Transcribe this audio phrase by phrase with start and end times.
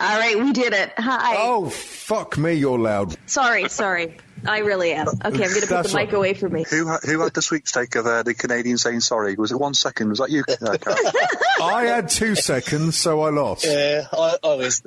[0.00, 0.92] All right, we did it.
[0.96, 1.34] Hi.
[1.38, 3.16] Oh, fuck me, you're loud.
[3.26, 4.16] Sorry, sorry.
[4.46, 5.08] I really am.
[5.08, 6.64] Okay, I'm going to put the mic away from me.
[6.70, 9.34] Who ha- who had the sweepstake of uh, the Canadian saying sorry?
[9.34, 10.10] Was it one second?
[10.10, 10.44] Was that you?
[10.48, 10.98] Uh, Carol?
[11.60, 13.64] I had two seconds, so I lost.
[13.64, 14.80] Yeah, I, I was.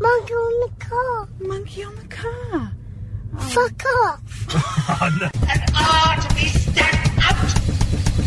[0.00, 1.28] Monkey on the car.
[1.40, 2.72] Monkey on the car.
[3.32, 3.38] Oh.
[3.38, 4.20] Fuck off.
[4.52, 5.18] Oh,
[5.48, 7.36] and are to be stamped out.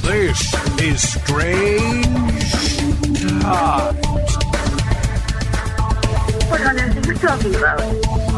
[0.03, 2.05] This is strange.
[6.49, 8.32] What on earth are you talking about?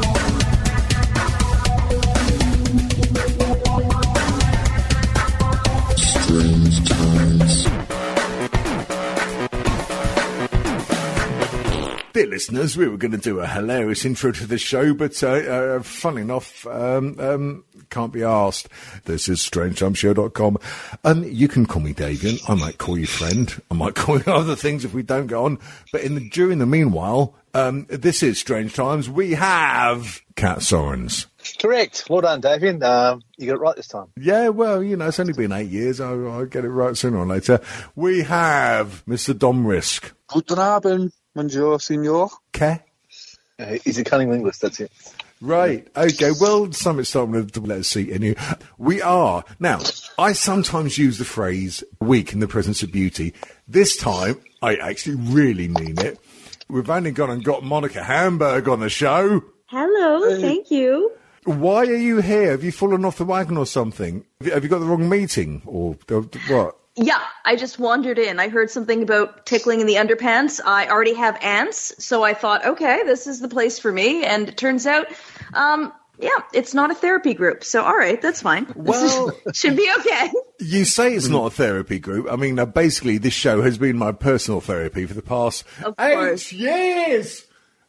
[12.16, 15.28] Dear listeners, we were going to do a hilarious intro to the show, but uh,
[15.28, 18.70] uh, fun enough, um, um, can't be asked.
[19.04, 20.58] This is strangetimeshow.com.
[21.04, 22.40] Um, you can call me Davian.
[22.50, 23.62] I might call you friend.
[23.70, 25.60] I might call you other things if we don't go on.
[25.92, 29.10] But in the, during the meanwhile, um, this is Strange Times.
[29.10, 31.26] We have Cat Sorens.
[31.60, 32.06] Correct.
[32.10, 32.82] Well done, Davian.
[32.82, 34.08] Um, you got it right this time.
[34.18, 36.00] Yeah, well, you know, it's only been eight years.
[36.00, 37.60] I'll, I'll get it right sooner or later.
[37.94, 39.38] We have Mr.
[39.38, 40.14] Dom Risk.
[40.28, 42.30] Guten Abend, bonjour, signor.
[42.56, 42.80] Okay.
[43.60, 44.92] Uh, he's a cunning linguist, that's it.
[45.42, 45.88] Right.
[45.96, 46.32] Okay.
[46.40, 48.36] Well, something's starting to let us see in you.
[48.78, 49.44] We are.
[49.60, 49.80] Now,
[50.18, 53.34] I sometimes use the phrase weak in the presence of beauty.
[53.68, 56.20] This time, I actually really mean it.
[56.70, 59.44] We've only gone and got Monica Hamburg on the show.
[59.68, 61.12] Hello, thank you.
[61.44, 62.52] Why are you here?
[62.52, 64.26] Have you fallen off the wagon or something?
[64.44, 66.76] Have you, got the wrong meeting or or what?
[66.98, 68.40] Yeah, I just wandered in.
[68.40, 70.62] I heard something about tickling in the underpants.
[70.66, 74.24] I already have ants, so I thought, okay, this is the place for me.
[74.24, 75.08] And it turns out,
[75.54, 77.66] um, yeah, it's not a therapy group.
[77.66, 78.66] So, all right, that's fine.
[78.68, 80.32] This Well- is- should be okay.
[80.60, 82.28] You say it's not a therapy group.
[82.32, 85.66] I mean, basically, this show has been my personal therapy for the past
[86.00, 87.45] eight years,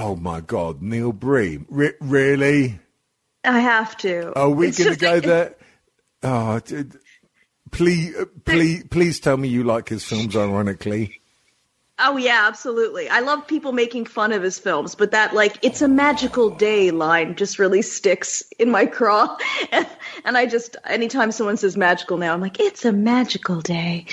[0.00, 1.66] oh my God, Neil Breen.
[1.68, 2.80] Re- really?
[3.44, 4.36] I have to.
[4.36, 5.54] Are we going to go like- there?
[6.22, 6.60] Oh,
[7.70, 10.36] please, uh, please, please tell me you like his films.
[10.36, 11.20] Ironically,
[12.02, 13.10] Oh yeah, absolutely.
[13.10, 16.90] I love people making fun of his films, but that like it's a magical day
[16.90, 19.36] line just really sticks in my craw.
[20.24, 24.06] And I just anytime someone says magical now, I'm like, it's a magical day.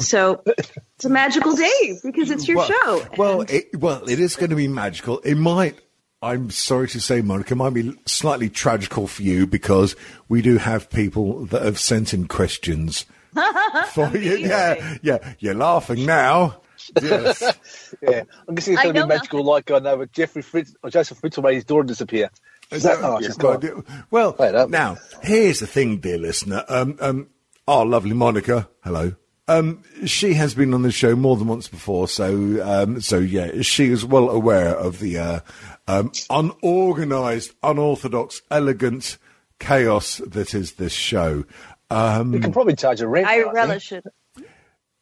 [0.00, 3.06] So it's a magical day because it's your well, show.
[3.16, 5.18] Well, it, well, it is going to be magical.
[5.20, 5.78] It might.
[6.22, 9.94] I'm sorry to say, Monica, it might be slightly tragical for you because
[10.28, 13.04] we do have people that have sent in questions
[13.92, 14.36] for you.
[14.36, 15.34] Yeah, yeah.
[15.38, 16.60] You're laughing now.
[17.02, 17.42] Yes.
[18.02, 18.24] Yeah.
[18.48, 21.20] I'm guessing it's going to be magical like I know, but Jeffrey Fritz, or Joseph
[21.20, 22.28] Fritzl made his daughter disappear.
[22.70, 23.22] Is that nice?
[23.22, 23.84] Yeah, It's God, not.
[23.88, 24.02] yeah.
[24.10, 26.64] Well, now here's the thing, dear listener.
[26.68, 27.28] Um, um,
[27.68, 29.14] our lovely Monica, hello.
[29.46, 33.60] Um, she has been on the show more than once before, so um, so yeah,
[33.60, 35.40] she is well aware of the uh,
[35.86, 39.18] um, unorganised, unorthodox, elegant
[39.58, 41.44] chaos that is this show.
[41.90, 43.26] Um, We can probably charge a rent.
[43.26, 43.52] I think.
[43.52, 44.04] relish it.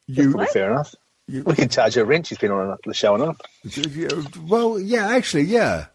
[0.07, 0.95] you, Probably Fair enough.
[1.29, 2.27] we can charge her a rent.
[2.27, 3.39] She's been on the show enough.
[4.49, 5.87] well, yeah, actually, yeah.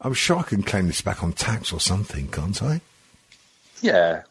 [0.00, 2.80] I'm sure I can claim this back on tax or something, can't I?
[3.80, 4.22] Yeah.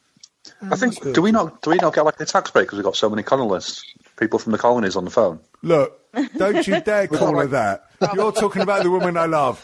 [0.61, 2.83] I think, do we not do we not get like a tax break because we've
[2.85, 3.83] got so many colonists,
[4.17, 5.39] people from the colonies on the phone?
[5.61, 5.99] Look,
[6.37, 7.85] don't you dare call her that.
[8.13, 9.63] You're talking about the woman I love.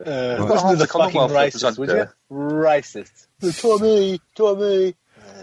[0.00, 0.04] Uh,
[0.38, 2.06] Well, listen to the the Commonwealth fucking racists, would you?
[2.30, 3.06] representative.
[3.40, 3.60] Racist.
[3.60, 4.94] Tommy, Tommy.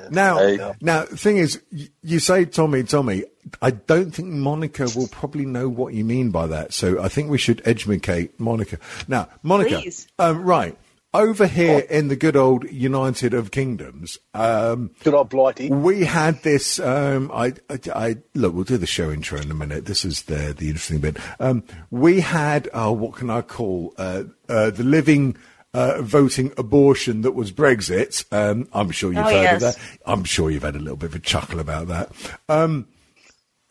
[0.10, 1.62] Now, There you now, thing is,
[2.02, 3.26] you say Tommy, Tommy.
[3.62, 6.74] I don't think Monica will probably know what you mean by that.
[6.74, 8.80] So I think we should educate Monica.
[9.08, 10.08] Now, Monica, Please.
[10.18, 10.78] um, right
[11.18, 15.70] over here in the good old United of Kingdoms, um, Good old Blighty.
[15.70, 16.80] we had this.
[16.80, 18.54] Um, I, I, I look.
[18.54, 19.86] We'll do the show intro in a minute.
[19.86, 21.18] This is the the interesting bit.
[21.40, 22.70] Um, we had.
[22.74, 25.36] Oh, what can I call uh, uh, the living.
[25.74, 28.24] Uh, voting abortion that was Brexit.
[28.32, 29.56] Um, I'm sure you've Oh, heard yes.
[29.56, 29.78] of that.
[30.08, 32.10] I'm sure you've had a little bit of a chuckle about that.
[32.50, 32.88] Um,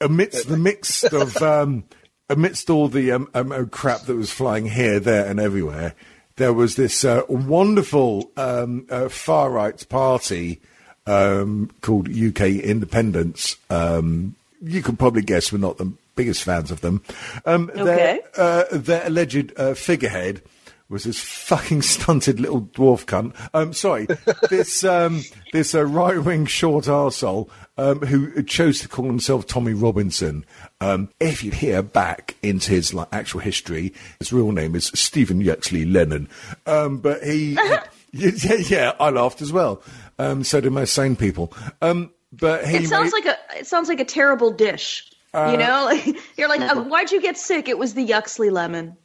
[0.00, 1.84] amidst the mix of um,
[2.28, 5.94] amidst all the um, um, crap that was flying here, there, and everywhere,
[6.36, 10.60] there was this uh, wonderful um, uh, far right party
[11.06, 13.56] um, called UK Independence.
[13.70, 17.02] Um, you can probably guess we're not the biggest fans of them.
[17.44, 17.84] Um, Okay.
[17.84, 20.42] Their, uh, their alleged uh, figurehead
[20.88, 23.34] was this fucking stunted little dwarf cunt.
[23.54, 24.06] Um, sorry,
[24.50, 25.22] this um,
[25.52, 27.48] this uh, right wing short arsehole
[27.78, 30.44] um, who chose to call himself Tommy Robinson.
[30.80, 35.40] Um, if you hear back into his like actual history, his real name is Stephen
[35.40, 36.28] Yaxley Lennon.
[36.66, 37.52] Um, but he,
[38.12, 39.82] yeah, yeah, I laughed as well.
[40.18, 41.52] Um, so did most sane people.
[41.82, 45.10] Um, but he It sounds made- like a it sounds like a terrible dish.
[45.34, 47.68] Uh, you know, like you're like, oh, why'd you get sick?
[47.68, 48.96] It was the Yuxley lemon.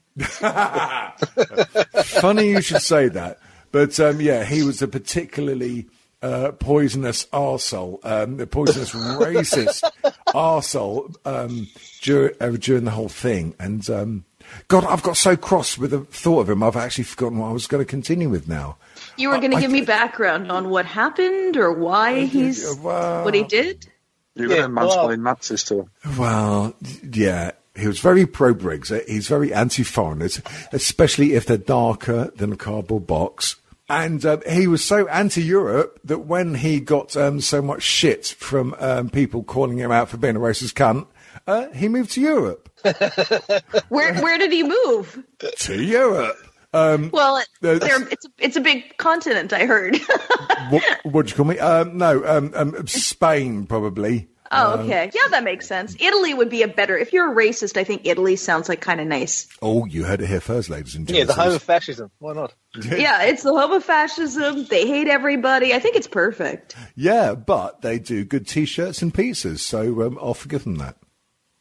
[2.03, 3.39] Funny you should say that.
[3.71, 5.87] But um, yeah, he was a particularly
[6.21, 9.83] uh, poisonous arsehole, um, a poisonous racist
[10.27, 11.67] arsehole um,
[12.01, 13.55] dur- uh, during the whole thing.
[13.59, 14.25] And um,
[14.67, 17.51] God, I've got so cross with the thought of him, I've actually forgotten what I
[17.51, 18.77] was going to continue with now.
[19.17, 23.25] You were going to I- give me background on what happened or why he's well-
[23.25, 23.87] what he did.
[24.35, 25.91] You're going Yeah, to well- mansplain Nazis to him.
[26.17, 27.51] Well, yeah.
[27.75, 29.07] He was very pro Brexit.
[29.07, 30.41] He's very anti foreigners,
[30.73, 33.55] especially if they're darker than a cardboard box.
[33.91, 38.25] And um, he was so anti Europe that when he got um, so much shit
[38.25, 41.07] from um, people calling him out for being a racist cunt,
[41.45, 42.69] uh, he moved to Europe.
[43.89, 45.21] Where where did he move?
[45.57, 46.37] to Europe.
[46.73, 49.51] Um, Well, it, Uh, there, it's it's a big continent.
[49.51, 49.97] I heard.
[50.69, 51.59] what would you call me?
[51.59, 54.29] Um, no, um, um, Spain, probably.
[54.51, 55.09] Oh, okay.
[55.13, 55.95] Yeah, that makes sense.
[55.99, 56.97] Italy would be a better.
[56.97, 59.47] If you're a racist, I think Italy sounds like kind of nice.
[59.61, 61.27] Oh, you heard it here first, ladies and gentlemen.
[61.27, 61.43] Yeah, gentlemen.
[61.45, 62.11] the home of fascism.
[62.19, 62.53] Why not?
[62.83, 64.65] yeah, it's the home of fascism.
[64.65, 65.73] They hate everybody.
[65.73, 66.75] I think it's perfect.
[66.95, 70.97] Yeah, but they do good t shirts and pizzas, so um, I'll forgive them that.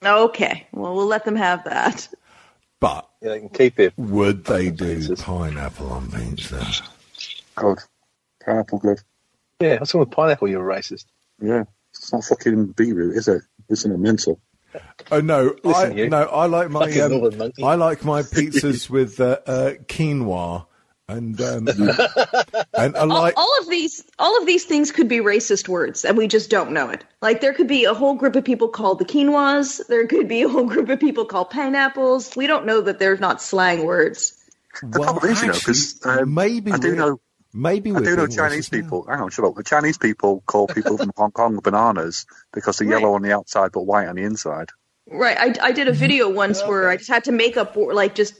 [0.05, 2.09] Okay, well, we'll let them have that.
[2.81, 3.93] But Yeah, they can keep it.
[3.99, 5.23] Would they do Pizzas.
[5.23, 6.65] pineapple on pizza?
[7.55, 7.79] God.
[8.45, 8.99] Pineapple good.
[9.61, 10.49] Yeah, what's wrong with pineapple?
[10.49, 11.05] You're a racist.
[11.43, 11.65] Yeah.
[12.13, 13.43] It's not fucking beetroot, is it?
[13.69, 14.41] Isn't it mental?
[15.13, 16.09] Oh no, I Listen, you.
[16.09, 17.53] no, I like my um.
[17.63, 20.67] I like my pizzas with uh, uh, quinoa
[21.09, 21.69] and um,
[22.75, 26.05] and I all, like all of these all of these things could be racist words
[26.05, 28.69] and we just don't know it like there could be a whole group of people
[28.69, 32.65] called the quinoas there could be a whole group of people called pineapples we don't
[32.65, 34.37] know that they're not slang words
[34.83, 35.43] The well, problem is,
[36.05, 37.21] you know, um, maybe I do we're- know-
[37.53, 38.83] maybe I we're do know Chinese racist now.
[38.83, 39.07] people.
[39.09, 39.55] Hang on, shut up.
[39.55, 43.01] The Chinese people call people from Hong Kong bananas because they're Right.
[43.01, 44.71] yellow on the outside but white on the inside.
[45.13, 46.37] right i, I did a video mm-hmm.
[46.37, 48.35] once where i just had to make up like just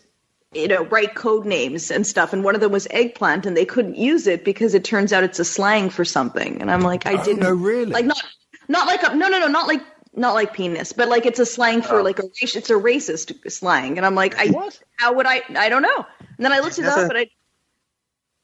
[0.53, 3.65] you know write code names and stuff and one of them was eggplant and they
[3.65, 7.07] couldn't use it because it turns out it's a slang for something and i'm like
[7.07, 7.87] i Oh, didn't no, really?
[7.87, 8.23] like not
[8.69, 9.83] not like a no no no not like
[10.15, 12.03] not like penis but like it's a slang for Oh.
[12.03, 14.79] like a race it's a racist slang and i'm like i What?
[14.97, 16.07] how would i i don't know
[16.37, 17.27] and then i looked it Never- up but i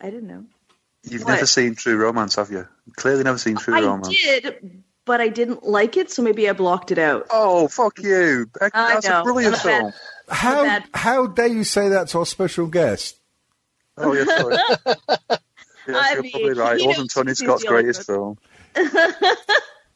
[0.01, 0.45] i didn't know
[1.09, 1.35] You've What?
[1.35, 2.67] never seen True Romance, have you?
[2.97, 4.09] Clearly never seen True i Romance.
[4.09, 8.01] I did but i didn't like it so maybe i blocked it out Oh, fuck
[8.01, 8.51] you.
[8.61, 9.93] That's a brilliant I'm bad- film.
[10.29, 13.17] How bad- how dare you say that to our special guest?
[13.97, 14.57] Oh, yeah, sorry.
[14.87, 15.39] yes,
[15.89, 16.81] I you're mean, probably right.
[16.81, 18.13] It wasn't Tony Scott's greatest good.
[18.15, 18.39] film.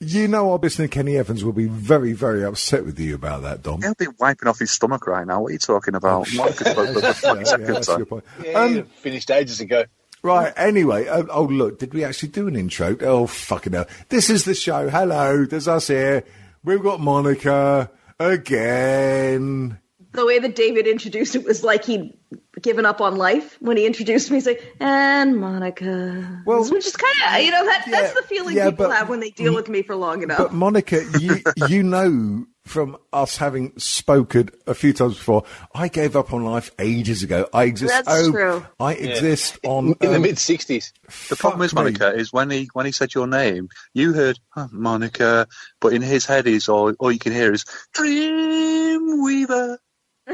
[0.03, 3.62] You know, our listener Kenny Evans will be very very upset with you about that,
[3.62, 3.83] Dom.
[3.83, 5.43] He'll be wiping off his stomach right now.
[5.43, 6.27] What are you talking about?
[6.35, 8.25] Monica Yeah, yeah, that's a good point.
[8.43, 9.85] Yeah, Um, finished ages ago.
[10.22, 12.97] Right, anyway, uh, oh look, did we actually do an intro?
[13.00, 13.87] Oh, fucking hell.
[14.11, 14.88] This is the show.
[14.90, 16.25] Hello, there's us here.
[16.62, 19.78] We've got Monica again.
[20.12, 22.12] the way that david introduced it was like he'd
[22.61, 26.97] given up on life when he introduced me he's like and monica Well, which is
[26.97, 29.30] kind of you know that, yeah, that's the feeling yeah, people but- have when they
[29.30, 31.37] deal with me for long enough But Monica, you
[31.68, 36.71] you know from us having spoken a few times before, I gave up on life
[36.79, 37.49] ages ago.
[37.53, 37.93] I exist.
[37.93, 38.65] That's oh, true.
[38.79, 40.93] I exist on In the um, mid 60s.
[41.29, 41.91] The problem is, fuck me.
[41.91, 45.49] Monica, is when he when he said your name, you heard huh, Monica,
[45.81, 49.79] but in his head is all all you can hear is Dreamweaver.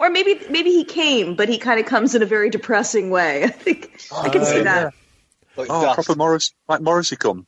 [0.00, 3.44] or maybe maybe he came but he kind of comes in a very depressing way
[3.44, 4.92] i think i can see that
[5.56, 5.94] Like Oh, dust.
[5.94, 7.46] proper Morris, like Morrissey come.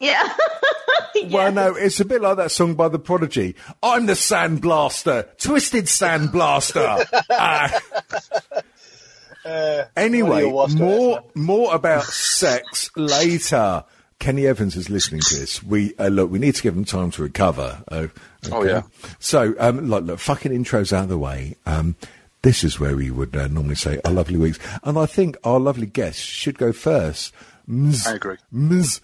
[0.00, 0.34] Yeah
[1.30, 3.56] Well, no, it's a bit like that song by The Prodigy.
[3.82, 7.04] I'm the Sandblaster, Twisted Sandblaster.
[9.48, 9.88] Ah.
[9.96, 13.84] anyway, your wasp more more about sex later.
[14.18, 15.62] Kenny Evans is listening to this.
[15.62, 16.30] We uh, look.
[16.30, 17.82] We need to give him time to recover.
[17.88, 18.08] Uh,
[18.50, 18.82] Oh, yeah.
[19.18, 21.56] So, um, look, look, fucking intros out of the way.
[21.66, 21.96] Um,
[22.42, 25.58] this is where we would uh, normally say our lovely weeks, and I think our
[25.58, 27.34] lovely guest should go first.
[27.66, 28.06] Ms.
[28.06, 28.36] I agree.
[28.52, 29.00] Ms.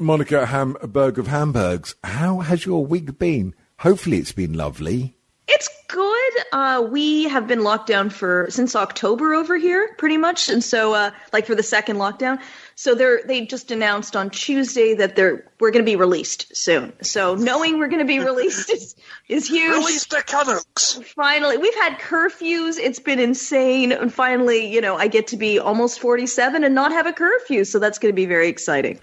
[0.00, 1.96] Monica Hamburg of Hamburgs.
[2.04, 3.54] How has your week been?
[3.80, 5.16] Hopefully, it's been lovely.
[5.48, 6.32] It's good.
[6.52, 10.92] uh, we have been locked down for since October over here, pretty much, and so
[10.94, 12.38] uh, like for the second lockdown.
[12.76, 16.92] So they're they just announced on Tuesday that they're we're going to be released soon.
[17.02, 18.94] So knowing we're going to be released is
[19.28, 19.78] is huge.
[19.78, 21.00] Release the Canucks.
[21.16, 22.78] Finally, we've had curfews.
[22.78, 26.74] It's been insane, and finally, you know, I get to be almost forty seven and
[26.74, 27.64] not have a curfew.
[27.64, 29.00] So that's going to be very exciting.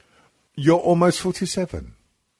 [0.55, 1.93] You're almost 47.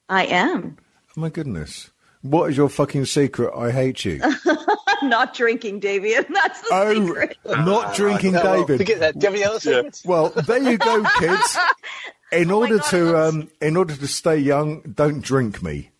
[0.08, 0.78] I am
[1.16, 1.90] Oh my goodness.
[2.22, 3.52] What is your fucking secret?
[3.56, 4.20] I hate you.
[5.02, 6.26] not drinking, Davian.
[6.32, 7.36] That's the oh, secret.
[7.44, 8.78] not drinking, No, well, David.
[8.78, 9.18] Forget that.
[9.18, 10.04] Do you have any other secrets?
[10.04, 11.56] Well, there you go, kids.
[12.32, 15.90] In order Oh God, to um, in order to stay young, don't drink me.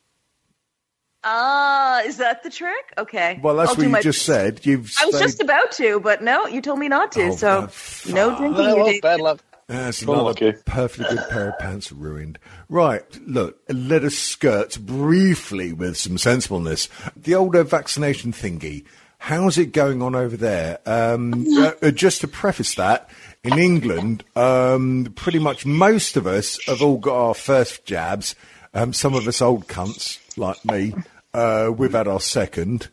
[1.23, 2.93] Ah, is that the trick?
[2.99, 3.41] Okay.
[3.43, 4.65] Well, that's I'll what you my just said.
[4.65, 7.29] You've I was stayed- just about to, but no, you told me not to.
[7.29, 7.69] Oh, so
[8.13, 8.65] no drinking.
[8.65, 9.41] No, well, bad luck.
[9.69, 10.55] That's another okay.
[10.65, 12.39] perfectly good pair of pants ruined.
[12.69, 16.89] Right, look, let us skirt briefly with some sensibleness.
[17.17, 18.85] The older vaccination thingy,
[19.19, 20.79] how's it going on over there?
[20.87, 23.11] Um, uh, uh, just to preface that,
[23.43, 28.37] in England, um, pretty much most of us have all got our first jabs.
[28.73, 30.95] Um, some of us old cunts, like me,
[31.35, 32.89] uh, we've had our second,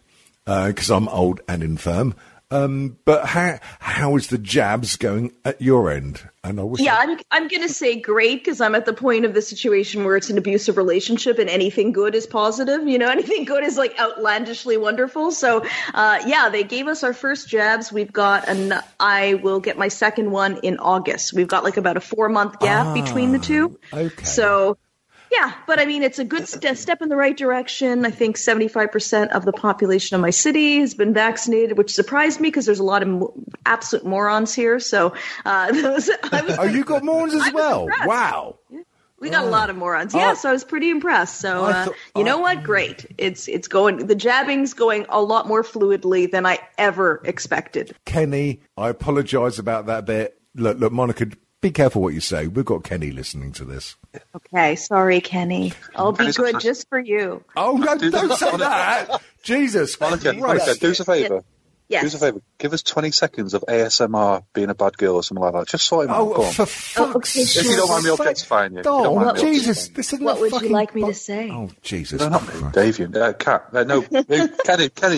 [0.46, 2.16] because I'm old and infirm.
[2.54, 6.22] Um, but how how is the jabs going at your end?
[6.44, 9.34] And I wish Yeah, I'm I'm gonna say great because I'm at the point of
[9.34, 12.88] the situation where it's an abusive relationship and anything good is positive.
[12.88, 15.32] You know, anything good is like outlandishly wonderful.
[15.32, 17.92] So, uh, yeah, they gave us our first jabs.
[17.92, 21.34] We've got an I will get my second one in August.
[21.34, 23.80] We've got like about a four month gap between the two.
[23.92, 24.26] Ah, okay.
[24.26, 24.78] So.
[25.34, 28.06] Yeah, but I mean, it's a good st- step in the right direction.
[28.06, 32.50] I think 75% of the population of my city has been vaccinated, which surprised me
[32.50, 33.34] because there's a lot of mo-
[33.66, 34.80] absolute morons here.
[34.80, 35.14] So,
[35.46, 37.84] uh, those, I was Oh, you got morons as well.
[37.86, 38.08] impressed.
[38.08, 38.60] Wow.
[39.20, 40.14] we got a lot of morons.
[40.14, 40.36] Yeah, Oh.
[40.36, 41.40] so I was pretty impressed.
[41.40, 42.42] So uh, thought- you know oh.
[42.42, 42.62] what?
[42.64, 43.06] Great.
[43.18, 44.06] It's it's going.
[44.06, 47.96] The jabbing's going a lot more fluidly than I ever expected.
[48.06, 50.38] Kenny, I apologise about that bit.
[50.56, 51.28] Look, look, Monica,
[51.64, 52.46] be careful what you say.
[52.48, 53.96] We've got Kenny listening to this.
[54.36, 55.74] Okay, sorry, Kenny.
[55.96, 57.44] I'll be Kenny's good just for you.
[57.56, 57.98] Oh no!
[57.98, 59.22] Don't say that.
[59.42, 61.44] Jesus Monica, Monica, do us a favour.
[61.90, 62.02] Yes.
[62.02, 62.42] Do us a favour.
[62.60, 65.68] Give us 20 seconds of ASMR being a bad girl or something like that.
[65.68, 66.18] Just sort him out.
[66.26, 66.54] Go Oh, on.
[66.54, 67.66] for fuck's okay, sake!
[67.66, 68.80] If you don't mind me objectifying you.
[68.80, 69.88] If you don't Oh, mind me Jesus!
[69.88, 71.50] objectifying This isn't What a would you like me bu- to say?
[71.52, 72.20] Oh, Jesus!
[72.22, 72.76] No, not me, Christ.
[72.76, 73.16] Davian.
[73.16, 73.66] Uh, Cat.
[73.74, 74.24] Uh, no, no,
[74.66, 75.18] Kenny, Kenny.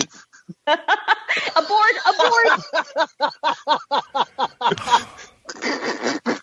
[0.66, 1.96] Abort!
[2.06, 2.62] Abort!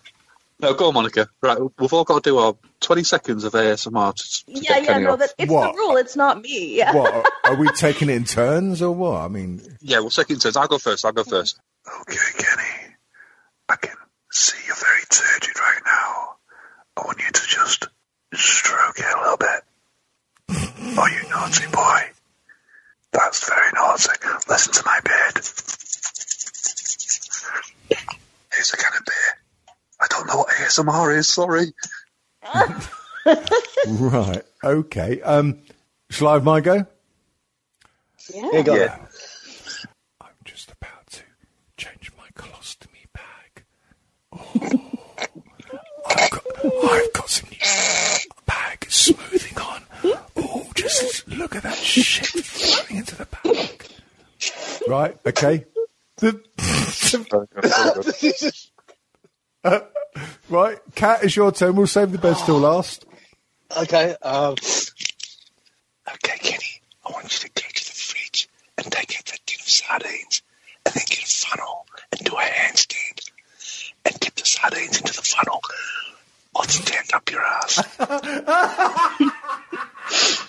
[0.64, 1.28] No, go on, Monica.
[1.42, 4.84] Right, we've all got to do our 20 seconds of ASMR to, to yeah, get
[4.84, 4.94] yeah.
[4.94, 5.20] Kenny No, off.
[5.20, 5.74] that it's What?
[5.74, 5.98] the rule.
[5.98, 6.78] It's not me.
[6.78, 6.94] Yeah.
[6.96, 9.20] What are- are we taking it in turns or what?
[9.22, 10.56] I mean, Yeah, well, second turns.
[10.56, 11.04] I'll go first.
[11.04, 11.32] I'll go mm-hmm.
[11.32, 11.60] first.
[12.02, 12.96] Okay, Kenny.
[13.68, 13.96] I can
[14.32, 16.36] see you're very turgid right now.
[16.96, 17.88] I want you to just
[18.34, 19.64] stroke it a little bit.
[20.98, 22.10] oh, you naughty boy.
[23.12, 24.12] That's very naughty.
[24.48, 25.36] Listen to my beard.
[28.54, 29.43] Here's a can of beer.
[30.04, 31.30] I don't know what ASMR is.
[31.30, 31.74] Sorry.
[33.88, 34.44] right?
[34.62, 35.22] Okay.
[35.22, 35.60] Um,
[36.10, 36.86] shall I have my go?
[38.32, 38.76] Here you go.
[38.76, 38.98] Yeah.
[40.22, 41.22] I'm just about to
[41.78, 43.64] change my colostomy bag.
[44.34, 44.52] Oh,
[46.06, 47.58] I've got, I've got some new
[48.46, 49.84] bag smoothing on.
[50.36, 53.86] Oh, just look at that shit flowing into the bag.
[54.88, 55.66] Right, okay.
[56.18, 56.40] The,
[59.64, 60.24] Very good, very good.
[60.50, 61.76] right, Cat, it's your turn.
[61.76, 63.06] We'll save the best till last.
[63.78, 64.16] Okay.
[64.22, 64.56] Um,
[66.16, 66.82] Okay, Kenny.
[67.08, 70.42] I want you to go to the fridge and take out that tin of sardines
[70.86, 73.30] and then get a funnel and do a handstand
[74.06, 75.62] and dip the sardines into the funnel
[76.56, 77.82] I'll stand up your ass.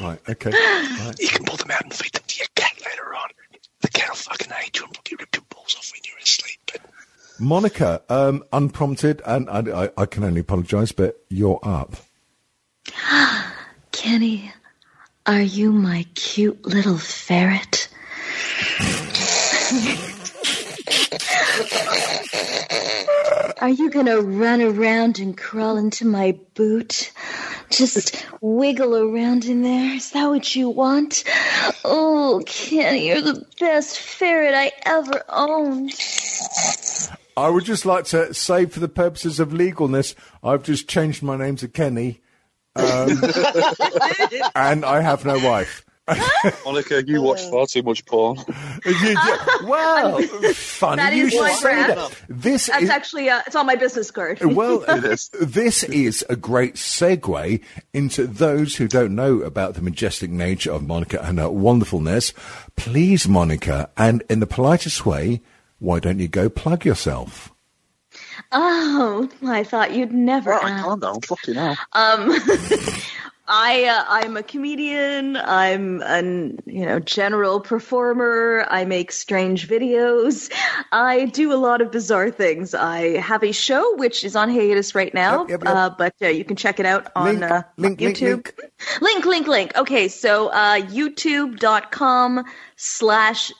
[0.00, 0.50] Right, okay.
[0.50, 1.14] Right.
[1.18, 3.28] You can pull them out and feed them to your cat later on.
[3.82, 6.58] The cat will fucking hate you and probably rip your balls off when you're asleep.
[6.72, 6.80] But
[7.40, 11.96] Monica, um, unprompted, and I, I, I can only apologise, but you're up.
[13.92, 14.52] Kenny,
[15.26, 17.88] are you my cute little ferret?
[23.60, 27.12] Are you gonna run around and crawl into my boot?
[27.68, 29.94] Just wiggle around in there?
[29.94, 31.24] Is that what you want?
[31.84, 35.92] Oh, Kenny, you're the best ferret I ever owned.
[37.36, 41.36] I would just like to say, for the purposes of legalness, I've just changed my
[41.36, 42.20] name to Kenny,
[42.76, 43.22] um,
[44.54, 45.84] and I have no wife.
[46.64, 48.36] Monica, you watch far too much porn.
[48.84, 50.20] You do- well,
[50.54, 51.92] funny That you is should my say brand.
[51.98, 52.20] that.
[52.28, 54.40] This That's is, actually uh, it's on my business card.
[54.42, 55.28] Well, It is.
[55.40, 60.84] this is a great segue into those who don't know about the majestic nature of
[60.86, 62.32] Monica and her wonderfulness.
[62.74, 65.42] Please, Monica, and in the politest way,
[65.80, 67.52] why don't you go plug yourself?
[68.52, 70.50] Oh, I thought you'd never.
[70.50, 70.84] Right, I ask.
[70.84, 71.14] can't now.
[71.20, 71.76] Fucking hell.
[71.92, 72.30] Um,
[73.52, 75.36] I uh, I'm a comedian.
[75.36, 78.64] I'm an you know general performer.
[78.70, 80.52] I make strange videos.
[80.92, 82.74] I do a lot of bizarre things.
[82.74, 85.74] I have a show which is on hiatus right now, Yep, yep, yep.
[85.76, 88.46] Uh, but uh, you can check it out on Link, uh, link, link, YouTube.
[88.46, 88.54] link.
[89.00, 89.76] link, link, link.
[89.76, 92.44] Okay, so uh, YouTube.com
[92.76, 93.52] slash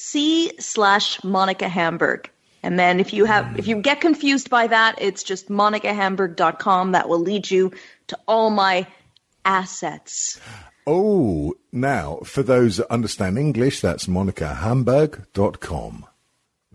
[0.00, 2.30] C slash Monica Hamburg.
[2.62, 6.92] And then if you have if you get confused by that, it's just monicahamburg.com.
[6.92, 7.72] That will lead you
[8.08, 8.86] to all my
[9.44, 10.40] assets.
[10.86, 16.06] Oh, now, for those that understand English, that's monicahamburg.com.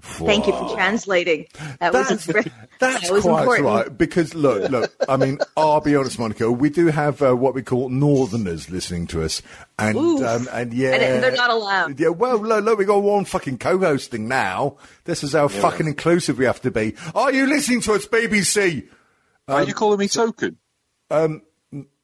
[0.05, 1.47] Thank you for translating.
[1.79, 3.65] That was That's, impre- that's that was quite important.
[3.65, 3.97] right.
[3.97, 4.93] Because look, look.
[5.09, 6.51] I mean, I'll be honest, Monica.
[6.51, 9.41] We do have uh, what we call Northerners listening to us,
[9.79, 11.99] and um, and yeah, And they're not allowed.
[11.99, 14.77] Yeah, well, look, look, we got one fucking co-hosting now.
[15.03, 16.95] This is how fucking inclusive we have to be.
[17.13, 18.87] Are you listening to us, BBC?
[19.47, 20.57] Are you calling me token?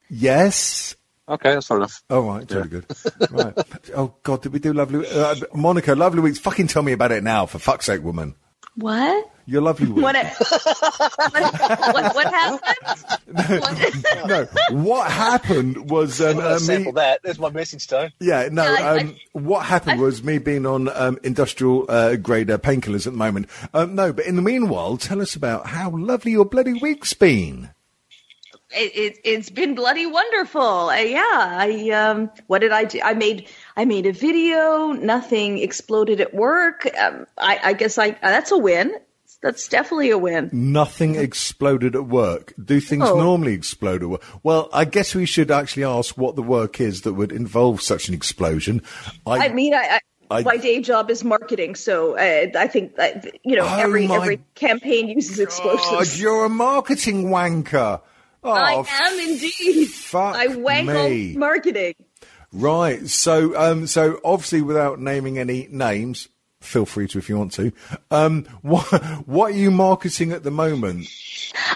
[0.09, 0.95] Yes.
[1.31, 2.03] Okay, that's fair enough.
[2.09, 2.85] Oh right, very good.
[3.31, 3.53] Right.
[3.95, 5.07] Oh God, did we do lovely?
[5.07, 6.39] Uh, Monica, lovely weeks.
[6.39, 8.35] Fucking tell me about it now, for fuck's sake, woman.
[8.75, 9.29] What?
[9.45, 10.03] Your lovely week.
[10.03, 13.61] What, what, what, what happened?
[13.61, 14.45] What- no,
[14.83, 16.95] what happened was um, Well, uh, sample me.
[16.95, 17.19] that.
[17.23, 18.11] There's my message tone.
[18.19, 18.63] Yeah, no.
[18.63, 23.07] Yeah, I- um, what happened was me being on um, industrial uh, grade uh, painkillers
[23.07, 23.47] at the moment.
[23.73, 27.71] Um, no, but in the meanwhile, tell us about how lovely your bloody week's been.
[28.73, 30.89] It, it, it's been bloody wonderful.
[30.89, 32.99] Uh, yeah, I um, what did I do?
[33.03, 33.47] I made
[33.77, 34.91] I made a video.
[34.93, 36.87] Nothing exploded at work.
[36.97, 38.93] Um, I, I guess I uh, that's a win.
[39.41, 40.49] That's definitely a win.
[40.53, 42.53] Nothing exploded at work.
[42.63, 43.17] Do things Oh.
[43.17, 44.23] normally explode at work?
[44.43, 48.07] Well, I guess we should actually ask what the work is that would involve such
[48.07, 48.83] an explosion.
[49.25, 49.99] I mean, I, I,
[50.29, 54.05] I- my day job is marketing, so uh, I think that, you know Oh every
[54.09, 56.21] every campaign uses God, explosions.
[56.21, 57.99] you're a marketing wanker.
[58.43, 59.87] Oh, I am indeed.
[59.89, 61.33] fuck I wank me.
[61.33, 61.95] on marketing.
[62.53, 63.07] Right.
[63.07, 66.27] So, um, so obviously, without naming any names,
[66.59, 67.71] feel free to if you want to.
[68.09, 68.83] Um, what
[69.27, 71.07] what are you marketing at the moment?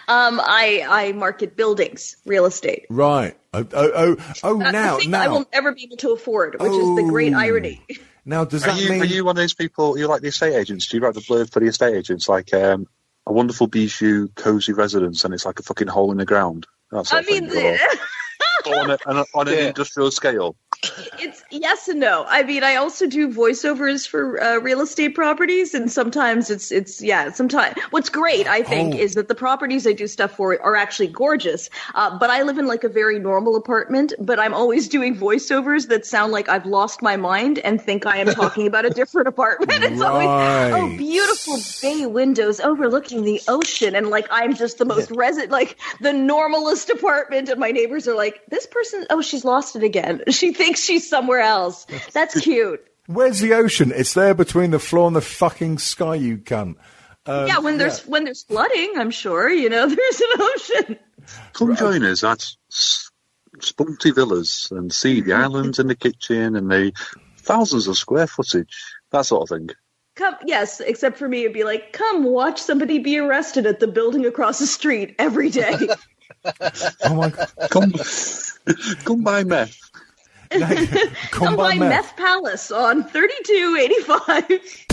[0.08, 2.86] Um, I I market buildings, real estate.
[2.90, 3.38] Right.
[3.54, 6.72] Oh, oh, oh, oh That's now, now, I will never be able to afford, which
[6.72, 7.38] is the great Oh.
[7.40, 7.82] irony.
[8.26, 9.02] now, does Are that you, mean?
[9.02, 10.88] are you one of those people, you're like the estate agents?
[10.90, 12.28] Do you write the blurb for the estate agents?
[12.28, 12.88] Like um,
[13.28, 16.68] a wonderful bijou, cozy residence, and it's like a fucking hole in the ground?
[16.92, 17.78] That sort I of thing, mean, or-
[18.68, 19.68] or on, a, on, a, on an Yeah.
[19.68, 20.56] industrial scale.
[21.20, 22.26] it's yes and no.
[22.28, 27.02] I mean, I also do voiceovers for uh, real estate properties, and sometimes it's it's
[27.02, 27.32] yeah.
[27.32, 28.98] Sometimes what's great, I think, Oh.
[28.98, 31.70] is that the properties I do stuff for are actually gorgeous.
[31.94, 35.88] Uh, but I live in like a very normal apartment, but I'm always doing voiceovers
[35.90, 39.28] that sound like I've lost my mind and think I am talking about a different
[39.28, 39.84] apartment.
[39.96, 40.72] It's always Right.
[40.74, 45.78] oh beautiful bay windows overlooking the ocean, and like I'm just the most resident, like
[46.02, 50.22] the normalest apartment, and my neighbors are like, this person, oh, she's lost it again.
[50.36, 51.88] She thinks she's somewhere else.
[52.14, 52.86] That's cute.
[53.08, 53.92] Where's the ocean?
[53.96, 56.76] It's there between the floor and the fucking sky, you cunt.
[57.28, 61.00] Um, yeah, when there's when there's flooding, I'm sure you know there's an ocean.
[61.54, 63.10] Come join us at S-
[63.62, 66.92] Spunky Villas and see the islands in the kitchen and the
[67.38, 68.76] thousands of square footage,
[69.12, 69.70] that sort of thing.
[70.16, 73.88] Come, yes, except for me, it'd be like, come watch somebody be arrested at the
[73.88, 75.76] building across the street every day.
[77.04, 77.50] Oh my god!
[77.72, 77.92] Come,
[79.06, 79.80] come by meth.
[81.32, 81.90] Come by meth.
[81.90, 84.86] Meth Palace on 3285.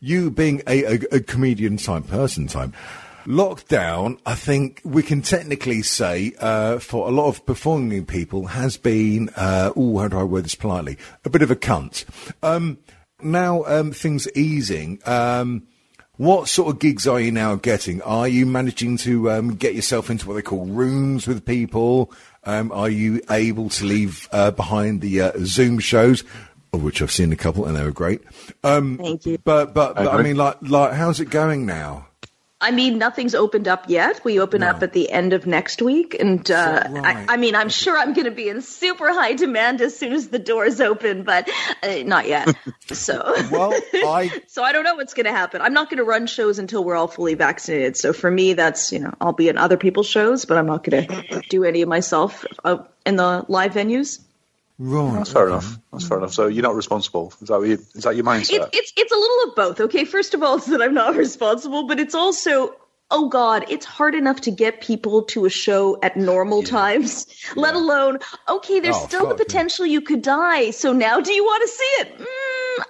[0.00, 2.72] you being a, a, a comedian type person type
[3.26, 8.78] lockdown i think we can technically say uh, for a lot of performing people has
[8.78, 12.04] been uh, oh how do i word this politely a bit of a cunt
[12.42, 12.78] um,
[13.22, 15.66] now um, things easing um,
[16.20, 18.02] what sort of gigs are you now getting?
[18.02, 22.12] Are you managing to um, get yourself into what they call rooms with people?
[22.44, 26.22] Um, are you able to leave uh, behind the uh, Zoom shows,
[26.74, 28.20] of which I've seen a couple and they were great?
[28.62, 29.38] Um, Thank you.
[29.42, 30.22] But but, but I Okay.
[30.24, 32.06] mean, like like how's it going now?
[32.62, 34.22] I mean, nothing's opened up yet.
[34.22, 37.16] We open up at the end of next week, and uh, right?
[37.30, 40.12] I, I mean, I'm sure I'm going to be in super high demand as soon
[40.12, 41.48] as the doors open, but
[41.82, 42.54] uh, not yet.
[42.92, 45.60] So, Well, I so I don't know what's going to happen.
[45.60, 47.96] I'm not going to run shows until we're all fully vaccinated.
[47.96, 50.82] So for me, that's you know, I'll be in other people's shows, but I'm not
[50.82, 54.20] going to do any of myself uh, in the live venues.
[54.80, 55.14] Right.
[55.18, 55.78] That's fair enough.
[55.92, 56.32] That's fair enough.
[56.32, 57.32] So you're not responsible.
[57.42, 58.52] Is that what you, is that your mindset?
[58.54, 59.80] It, it's it's a little of both.
[59.80, 62.74] Okay, first of all, it's that I'm not responsible, but it's also
[63.12, 67.74] oh god, it's hard enough to get people to a show at normal times, let
[67.74, 68.80] alone okay.
[68.80, 69.44] There's Oh, still the fuck, yeah.
[69.44, 70.70] potential you could die.
[70.70, 72.18] So now, do you want to see it?
[72.18, 72.24] Mm,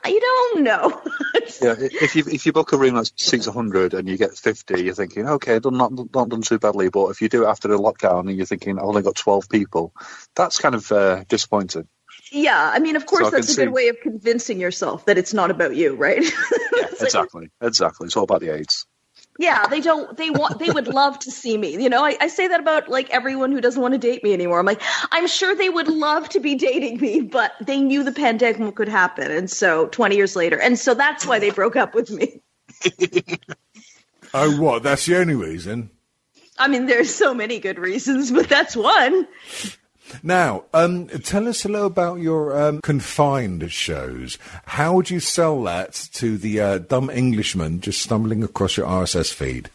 [0.04, 1.02] I don't know.
[1.62, 4.82] yeah, if you if you book a room that's seats 100 and you get 50,
[4.82, 6.88] you're thinking, okay, done not not done too badly.
[6.90, 9.48] But if you do it after the lockdown and you're thinking, I've only got 12
[9.48, 9.92] people,
[10.34, 11.88] that's kind of uh, disappointing.
[12.32, 15.18] yeah, I mean, of course, So that's a can good way of convincing yourself that
[15.18, 16.24] it's not about you, right?
[16.76, 18.06] Yeah, exactly, exactly.
[18.06, 18.86] It's all about the AIDS.
[19.40, 20.14] Yeah, they don't.
[20.18, 20.59] They want.
[20.59, 21.83] They would love to see me.
[21.83, 24.35] You know, I, I say that about like everyone who doesn't want to date me
[24.35, 24.61] anymore.
[24.61, 28.12] I'm like, I'm sure they would love to be dating me, but they knew the
[28.12, 31.94] pandemic could happen, and so 20 years later, and so that's why they broke up
[31.94, 32.42] with me.
[34.33, 34.85] Oh, what?
[34.85, 35.90] That's the only reason.
[36.57, 39.26] I mean, there's so many good reasons, but that's one.
[40.22, 44.38] Now, um, tell us a little about your um, confined shows.
[44.66, 49.32] How would you sell that to the uh, dumb Englishman just stumbling across your RSS
[49.32, 49.70] feed?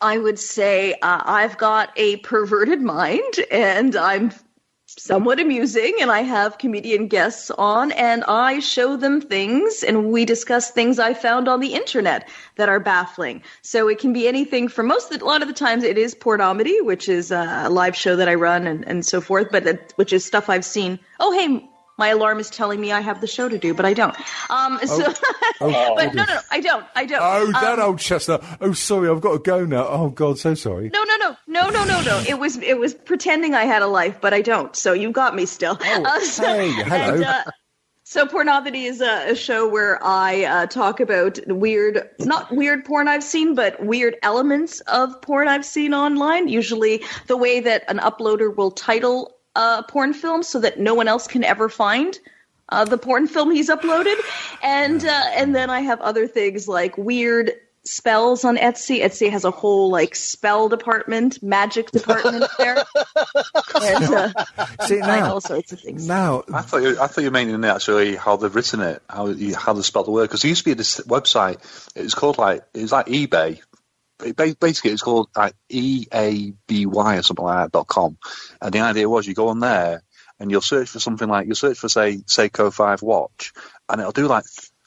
[0.00, 4.32] I would say uh, I've got a perverted mind, and I'm
[5.02, 10.24] somewhat amusing, and I have comedian guests on, and I show them things, and we
[10.24, 13.42] discuss things I found on the internet that are baffling.
[13.62, 16.84] So it can be anything from most, a lot of the times it is Pornomedy,
[16.84, 20.24] which is a live show that I run and, and so forth, but which is
[20.24, 21.00] stuff I've seen.
[21.18, 23.92] Oh, hey, my alarm is telling me I have the show to do, but I
[23.94, 24.16] don't.
[24.50, 25.12] Um, so,
[25.60, 26.84] but no, no, no, I don't.
[26.94, 27.20] I don't.
[27.22, 28.42] Oh, that Um, old chestnut.
[28.60, 29.86] Oh, sorry, I've got to go now.
[29.88, 30.90] Oh, God, so sorry.
[30.90, 32.24] no, no, no, no, no, no, no.
[32.26, 34.74] It was it was pretending I had a life, but I don't.
[34.74, 35.78] So you got me still.
[35.92, 37.14] Uh, so, hey, hello.
[37.14, 37.44] and, uh,
[38.04, 43.08] so Pornomedy is a, a show where I uh, talk about weird, not weird porn
[43.08, 46.48] I've seen, but weird elements of porn I've seen online.
[46.48, 51.08] Usually, the way that an uploader will title a porn film so that no one
[51.08, 52.18] else can ever find
[52.68, 54.16] uh, the porn film he's uploaded,
[54.62, 57.52] and uh, and then I have other things like weird
[57.84, 59.02] spells on Etsy.
[59.02, 62.82] Etsy has a whole like spell department, magic department there,
[63.82, 64.44] and uh,
[64.86, 66.06] See, now, all sorts of things.
[66.06, 69.26] now, I thought you, I thought you were meaning actually how they've written it, how
[69.26, 70.22] you, how they spelled the word.
[70.22, 71.58] Because there used to be this website.
[71.94, 73.60] It was called like it was like eBay.
[74.30, 78.16] Basically, it's called like E A B Y or something like that dot com.
[78.60, 80.02] And the idea was you go on there
[80.38, 83.52] and you'll search for something like you'll search for say Seiko Five watch,
[83.88, 84.44] and it'll do like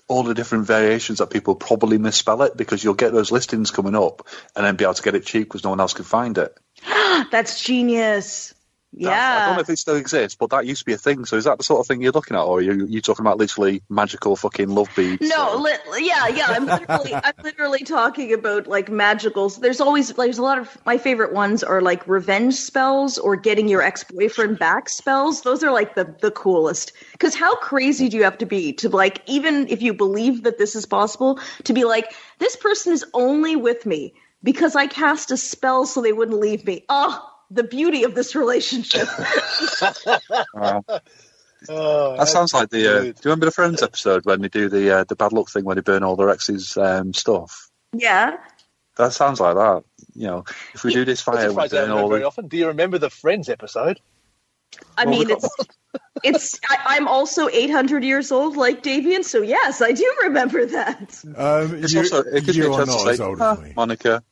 [0.08, 3.96] all the different variations that people probably misspell it because you'll get those listings coming
[3.96, 6.38] up and then be able to get it cheap because no one else can find
[6.38, 6.56] it.
[7.32, 8.54] That's genius.
[9.00, 11.26] That's- I don't know if it still exists, but that used to be a thing.
[11.26, 13.24] So is that the sort of thing you're looking at, or are you, you talking
[13.26, 15.22] about literally magical fucking love beads?
[15.28, 16.46] No, li- yeah, yeah.
[16.50, 19.60] I'm literally, I'm literally talking about like magicals.
[19.60, 23.68] There's always, there's a lot of my favorite ones are like revenge spells or getting
[23.68, 25.42] your ex boyfriend back spells.
[25.42, 26.94] Those are like the the coolest.
[27.12, 30.58] Because how crazy do you have to be to like, even if you believe that
[30.58, 35.32] this is possible, to be like, this person is only with me because I cast
[35.32, 36.86] a spell so they wouldn't leave me.
[36.88, 39.08] Oh, the beauty of this relationship.
[40.56, 40.82] Uh,
[41.68, 42.88] Oh, that sounds like the.
[42.88, 45.50] Uh, do you remember the Friends episode when they do the uh, the bad luck
[45.50, 47.70] thing when they burn all their ex's um, stuff?
[47.94, 48.38] yeah.
[48.98, 49.84] That sounds like that.
[50.14, 52.28] You know, if we do this fire, we phrase I burn all very the.
[52.28, 52.48] often.
[52.48, 54.00] Do you remember the Friends episode?
[54.98, 55.56] I Well, mean, we it's
[56.24, 56.60] it's.
[56.70, 59.24] I, I'm also 800 years old, like Davian.
[59.24, 61.24] So yes, I do remember that.
[61.36, 63.54] um, It's you, also it gives me you a are not say, as old "Ah,
[63.54, 63.74] as me.
[63.76, 64.24] Monica.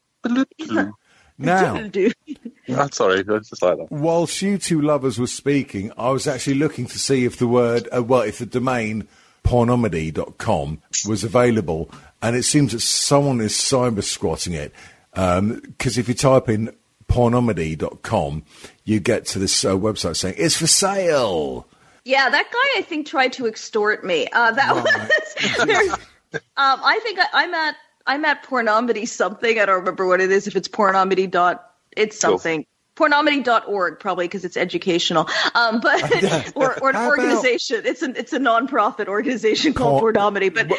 [1.44, 1.76] Now,
[2.70, 3.92] I'm sorry, it's just like that.
[3.92, 7.88] whilst you two lovers were speaking, I was actually looking to see if the word,
[7.96, 9.08] uh, well, if the domain
[9.44, 14.74] pornomedy.com was available, and it seems that someone is cyber squatting it.
[15.14, 16.74] Because if you type in
[17.08, 18.44] pornomedy.com,
[18.86, 21.68] you get to this uh, website saying it's for sale.
[22.06, 24.28] Yeah, that guy I think tried to extort me.
[24.32, 24.76] Uh, that
[25.60, 25.94] was.
[26.34, 29.60] um, I think I, I'm at I'm at pornomedy something.
[29.60, 30.48] I don't remember what it is.
[30.48, 32.66] If it's pornomedy dot, it's something.
[32.96, 33.10] Cool.
[33.10, 33.44] something.
[33.44, 35.28] Pornomedy.org probably because it's educational.
[35.56, 36.04] Um, but
[36.56, 37.82] or, or an How about- organization.
[37.86, 40.54] It's an it's a non-profit organization called Por- Pornomedy.
[40.54, 40.78] But um,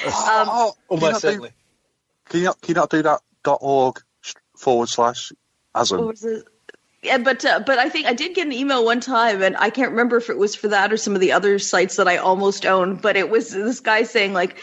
[0.49, 1.49] oh, can you Almost not do-
[2.29, 4.01] Can you not, can you not do that dot org
[4.57, 5.33] forward slash
[5.73, 6.07] what asm?
[6.07, 6.45] was it?
[7.03, 9.71] Yeah, but uh, but I think I did get an email one time, and I
[9.71, 12.17] can't remember if it was for that or some of the other sites that I
[12.19, 13.03] almost owned.
[13.03, 14.57] But it was this guy saying like,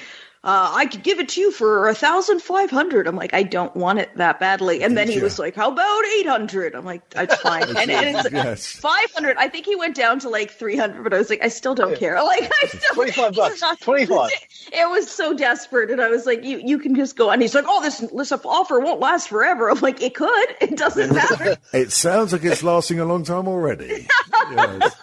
[0.43, 3.07] uh, I could give it to you for a thousand five hundred.
[3.07, 4.81] I'm like, I don't want it that badly.
[4.81, 5.21] And then he Yeah.
[5.23, 6.73] was like, How about eight hundred?
[6.73, 7.63] I'm like, That's fine.
[7.77, 8.65] and and it's Yes.
[8.67, 9.37] five hundred.
[9.37, 11.75] I think he went down to like three hundred, but I was like, I still
[11.75, 12.15] don't care.
[12.23, 13.61] Like, I still 25 bucks.
[13.81, 14.29] 25.
[14.73, 17.53] It was so desperate, and I was like, "You, you can just go." And he's
[17.53, 20.49] like, "Oh, this this offer won't last forever." I'm like, "It could.
[20.61, 24.07] It doesn't matter." It sounds like it's lasting a long time already.
[24.51, 24.95] Yes.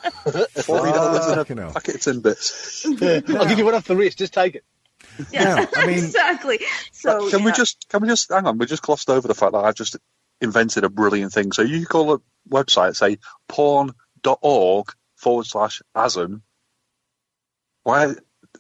[0.65, 1.73] Forty dollars in Fucking a hell.
[1.75, 3.37] packet of Timbits.
[3.37, 4.19] I'll give you one off the wrist.
[4.19, 4.65] Just take it.
[5.31, 6.61] Yeah, Now, I mean- exactly.
[6.93, 8.59] So can we just can we just hang on?
[8.59, 9.97] We just glossed over the fact that I've just
[10.41, 11.53] invented a brilliant thing.
[11.53, 16.43] So you call a website say porn.org forward slash asm.
[17.83, 18.15] Why?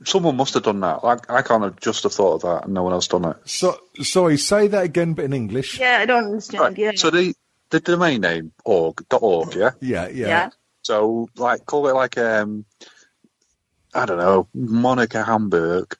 [0.04, 1.00] Someone must have done that.
[1.02, 3.36] I, I can't have just have thought of that, and no one else done it.
[3.46, 5.78] So, sorry, say that again, but in English.
[5.80, 6.60] Yeah, I don't understand.
[6.62, 6.78] Right.
[6.78, 6.90] Yeah.
[6.94, 7.34] So the
[7.70, 9.70] the domain name org dot org, yeah.
[9.80, 10.26] Yeah, yeah.
[10.26, 10.50] yeah.
[10.82, 12.64] So like call it like um
[13.94, 15.96] I don't know, Monica Hamburg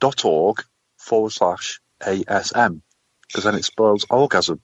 [0.00, 0.64] dot org
[0.96, 2.80] forward slash ASM.
[3.26, 4.60] Because then it spells orgasm.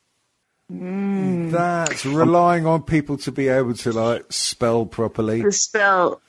[0.69, 5.43] That's relying on people to be able to like spell properly.
[5.43, 6.21] The spell.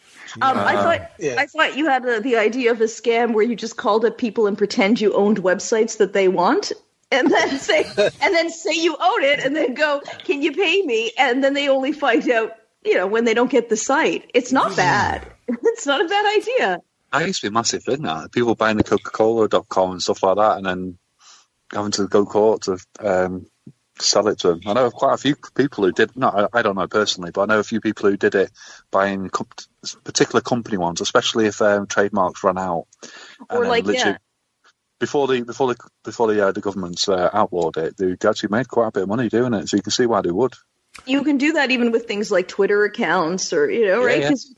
[0.42, 1.36] Um, I thought Yeah.
[1.40, 4.18] I thought you had uh, the idea of a scam where you just called up
[4.18, 6.72] people and pretend you owned websites that they want,
[7.12, 10.84] and then say and then say you own it, and then go, "Can you pay
[10.84, 12.52] me?" And then they only find out,
[12.84, 14.30] you know, when they don't get the site.
[14.34, 15.26] It's not bad.
[15.50, 16.82] It's not a bad idea.
[17.12, 18.32] I used to be massive in that.
[18.32, 20.98] People buying the Coca-Cola.com and stuff like that and then
[21.72, 23.48] having to go court to um,
[24.00, 24.62] sell it to them.
[24.66, 27.32] I know of quite a few people who did, no, I, I don't know personally,
[27.32, 28.52] but I know a few people who did it
[28.92, 29.30] buying
[30.04, 32.88] particular company ones, especially if um, trademarks run out.
[33.50, 34.18] Or then like, yeah.
[35.00, 38.68] Before the before the before the uh, the government's uh, outlawed it, they actually made
[38.68, 39.70] quite a bit of money doing it.
[39.70, 40.56] So you can see why they would.
[41.06, 44.22] You can do that even with things like Twitter accounts or, you know, Yeah, right?
[44.22, 44.30] yeah.
[44.30, 44.56] 'Cause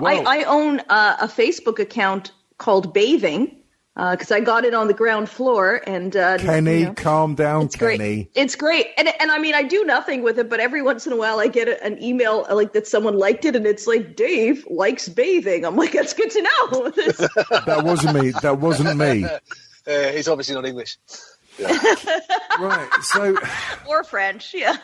[0.00, 3.56] Well- I, I own uh, a Facebook account called Bathing
[3.96, 5.80] because I got it on the ground floor.
[5.86, 7.96] And uh, Kenny, you know, calm down, it's Kenny.
[7.98, 8.30] great.
[8.34, 8.86] It's great.
[8.96, 11.38] And, and I mean, I do nothing with it, but every once in a while
[11.40, 14.66] I get a, an email uh, like that someone liked it and it's like, Dave
[14.70, 15.66] likes bathing.
[15.66, 16.90] I'm like, that's good to know.
[17.66, 18.30] That wasn't me.
[18.42, 19.26] That wasn't me.
[19.86, 20.98] Uh, he's obviously not English.
[21.62, 22.88] Right.
[23.02, 23.36] So,
[23.88, 24.76] or French, yeah.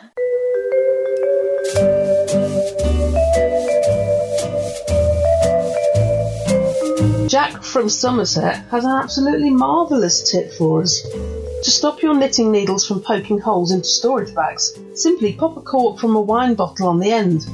[7.27, 11.01] Jack from Somerset has an absolutely marvellous tip for us.
[11.01, 15.99] To stop your knitting needles from poking holes into storage bags, simply pop a cork
[15.99, 17.45] from a wine bottle on the end.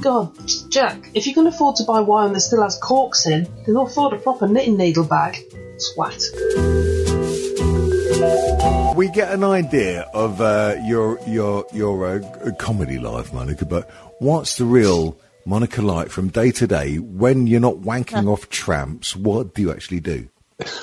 [0.00, 0.32] God,
[0.70, 4.14] Jack, if you can afford to buy wine that still has corks in, then afford
[4.14, 5.36] a proper knitting needle bag.
[5.78, 7.07] Swat.
[8.96, 13.64] We get an idea of uh, your your your uh, comedy life, Monica.
[13.64, 18.48] But what's the real Monica like from day to day when you're not wanking off
[18.50, 19.14] tramps?
[19.14, 20.28] What do you actually do?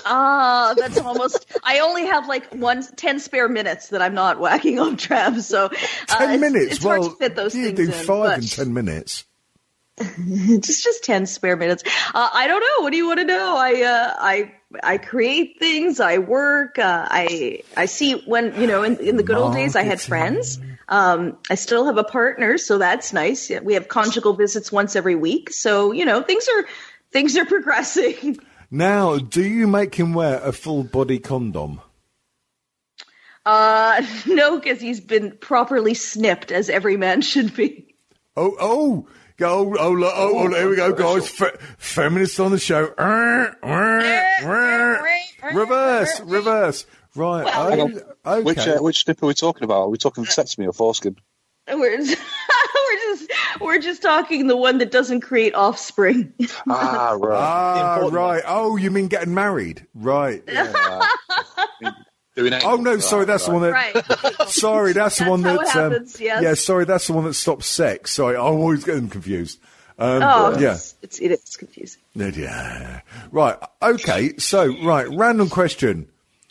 [0.05, 1.45] Ah, that's almost.
[1.63, 5.45] I only have like one ten spare minutes that I'm not whacking off tramps.
[5.47, 5.69] So uh,
[6.07, 6.75] Ten it's- minutes.
[6.77, 9.25] It's well, hard to fit those you things do in, five but- in ten minutes.
[10.59, 11.81] just just 10 spare minutes
[12.13, 14.51] uh, i don't know what do you want to know i uh, i
[14.83, 19.23] i create things i work uh, i i see when you know in, in the
[19.23, 20.59] good old days i had friends.
[20.87, 23.49] Um, i still have a partner so that's nice.
[23.49, 25.51] We have conjugal visits once every week.
[25.51, 26.65] So you know things are
[27.11, 28.39] things are progressing.
[28.69, 31.81] Now, do you make him wear a full body condom?
[33.45, 37.95] uh no because he's been properly snipped as every man should be.
[38.37, 39.07] Oh, oh,
[39.37, 41.29] go, oh, look, oh, oh, there we go, guys.
[41.29, 42.93] Fe- feminists on the show.
[45.53, 46.85] reverse, reverse.
[47.15, 47.47] Right.
[47.47, 48.01] Hang on.
[48.25, 48.43] oh, okay.
[48.43, 49.83] Which uh, which snip are we talking about?
[49.83, 51.15] Are we talking sesame or foreskin?
[51.67, 52.17] we're just,
[52.75, 56.31] we're just we're just talking the one that doesn't create offspring
[56.69, 57.37] ah, right.
[57.37, 58.43] ah, right.
[58.45, 59.85] Oh, you mean getting married?
[59.93, 60.43] Right.
[60.47, 61.07] yeah.
[62.35, 63.71] Doing Oh no, sorry, that's the one that.
[63.71, 65.61] right Sorry, that's, the one how that.
[65.67, 66.43] it um, happens, yes.
[66.43, 68.11] Yeah, sorry, that's the one that stops sex.
[68.11, 69.59] Sorry, I'm always getting confused.
[69.97, 70.73] Um, Oh, yeah.
[70.73, 72.01] it's, it's it is confusing.
[72.13, 72.99] Yeah.
[73.31, 73.55] Right.
[73.81, 74.35] Okay.
[74.37, 75.07] So, right.
[75.09, 76.09] Random question.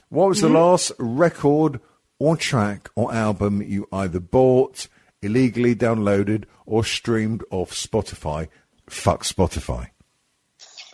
[0.09, 0.57] What was the Mm-hmm.
[0.57, 1.81] last record
[2.19, 4.89] or track or album you either bought,
[5.21, 8.49] illegally downloaded, or streamed off Spotify?
[8.89, 9.89] Fuck Spotify.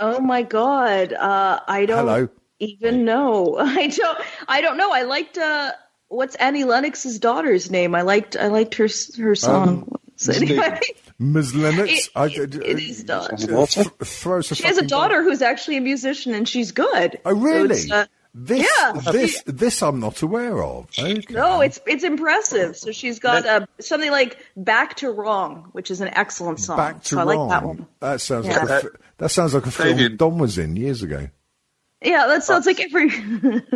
[0.00, 2.29] Oh my god, uh, I don't Hello.
[2.61, 3.57] Even know.
[3.59, 4.18] I don't.
[4.49, 4.92] I don't know.
[4.92, 5.73] I liked uh,
[6.09, 7.94] what's Annie Lennox's daughter's name.
[7.94, 8.37] I liked.
[8.37, 9.90] I liked her her song.
[10.16, 10.79] So anyway,
[11.18, 11.55] Ms.
[11.55, 11.90] Lennox.
[11.90, 13.37] it, I, it- it is daughter.
[13.49, 13.85] Water?
[13.85, 17.18] th- throws She has a fucking- daughter who's actually a musician and she's good.
[17.25, 17.75] Oh, really?
[17.77, 18.92] So uh, this, yeah.
[19.11, 20.88] this, this I'm not aware of.
[20.96, 21.25] Okay.
[21.31, 22.77] no, it's it's impressive.
[22.77, 26.77] So she's got uh, something like "Back to Wrong," which is an excellent song.
[26.77, 27.87] Back to so I like that one.
[27.99, 28.59] That sounds Yeah.
[28.59, 31.29] like a, fi- that sounds like a film Don was in years ago.
[32.02, 33.10] Yeah, that sounds like every.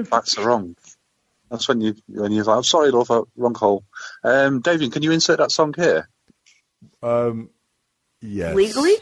[0.04, 0.76] Facts are wrong.
[1.50, 3.84] That's when you when you're like, I'm sorry, love, wrong hole.
[4.22, 6.08] Um, Davian, can you insert that song here?
[7.02, 7.50] Um,
[8.20, 8.54] yes.
[8.54, 8.94] Legally?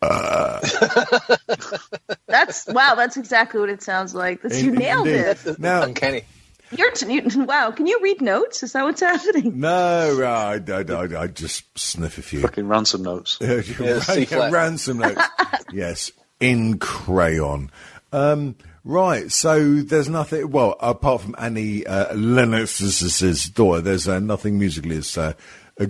[0.00, 0.60] Uh,
[2.28, 2.94] That's wow.
[2.94, 4.42] That's exactly what it sounds like.
[4.42, 5.36] That's, you nailed indeed.
[5.44, 5.58] it.
[5.58, 6.22] Now, Uncanny.
[6.70, 7.70] You're t- you, wow.
[7.70, 8.62] Can you read notes?
[8.62, 9.58] Is that what's happening?
[9.58, 12.40] no, I, I, I, I just sniff a few.
[12.40, 13.38] Fucking ransom notes.
[13.42, 15.22] Yeah, C ransom notes.
[15.72, 17.70] yes, in crayon.
[18.12, 20.50] Um, right, so there's nothing.
[20.50, 25.34] Well, apart from Annie uh, Lennox's daughter, there's uh, nothing musically as uh,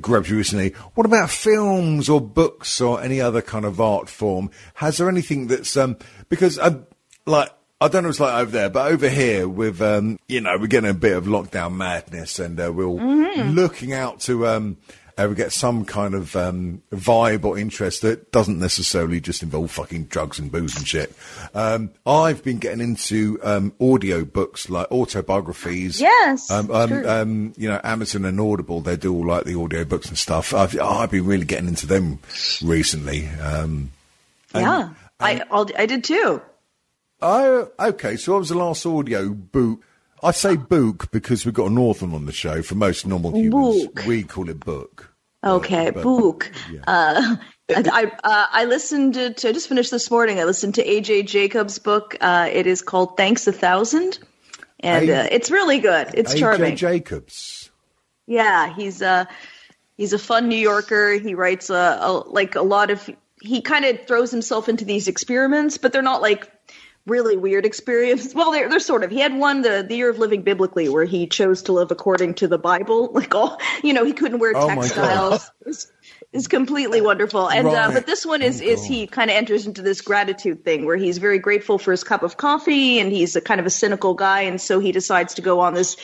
[0.01, 0.71] grabbed you recently.
[0.95, 4.51] What about films or books or any other kind of art form?
[4.75, 5.97] Has there anything that's um,
[6.29, 6.87] because um,
[7.27, 7.51] like.
[7.81, 10.67] I don't know it's like over there, but over here, with um, you know, we're
[10.67, 14.79] getting a bit of lockdown madness, and uh, we're all looking out to um,
[15.19, 19.71] uh, we get some kind of um, vibe or interest that doesn't necessarily just involve
[19.71, 21.13] fucking drugs and booze and shit.
[21.55, 26.01] Um, I've been getting into um, audio books like autobiographies.
[26.01, 27.09] Yes, Um, um, true.
[27.09, 30.55] um, you know, Amazon and Audible, they do all like the audio books and stuff.
[30.55, 32.21] I've, oh, I've been really getting into them
[32.63, 33.27] recently.
[33.43, 33.91] Um,
[34.55, 36.41] yeah, I I'll, I did too.
[37.21, 38.17] Oh, okay.
[38.17, 39.83] So what was the last audio book?
[40.23, 42.63] I say book because we've got a northern on the show.
[42.63, 44.05] For most normal humans, Book.
[44.07, 45.08] we call it book.
[45.45, 46.51] Okay, but- book.
[46.73, 46.81] yeah.
[46.87, 47.37] Uh,
[47.71, 50.41] I uh, I listened to, to I just finished this morning.
[50.41, 52.17] I listened to AJ Jacobs' book.
[52.19, 54.19] Uh, it is called Thanks a Thousand,
[54.81, 56.11] and A- uh, it's really good.
[56.15, 56.73] It's AJ charming.
[56.73, 57.71] AJ Jacobs.
[58.27, 59.27] Yeah, he's uh
[59.99, 61.13] he's a fun New Yorker.
[61.19, 63.09] He writes a, a like a lot of
[63.43, 66.51] he kind of throws himself into these experiments, but they're not like
[67.09, 68.35] really weird experience.
[68.39, 69.11] Well, they're they're sort of.
[69.11, 72.35] He had one the the year of living biblically where he chose to live according
[72.35, 73.11] to the Bible.
[73.19, 75.51] Like all you know, he couldn't wear Oh textiles.
[76.33, 77.51] It's, completely wonderful.
[77.51, 80.65] And uh, but this one is Oh is he kind of enters into this gratitude
[80.65, 83.67] thing where he's very grateful for his cup of coffee and he's a kind of
[83.67, 85.97] a cynical guy and so he decides to go on this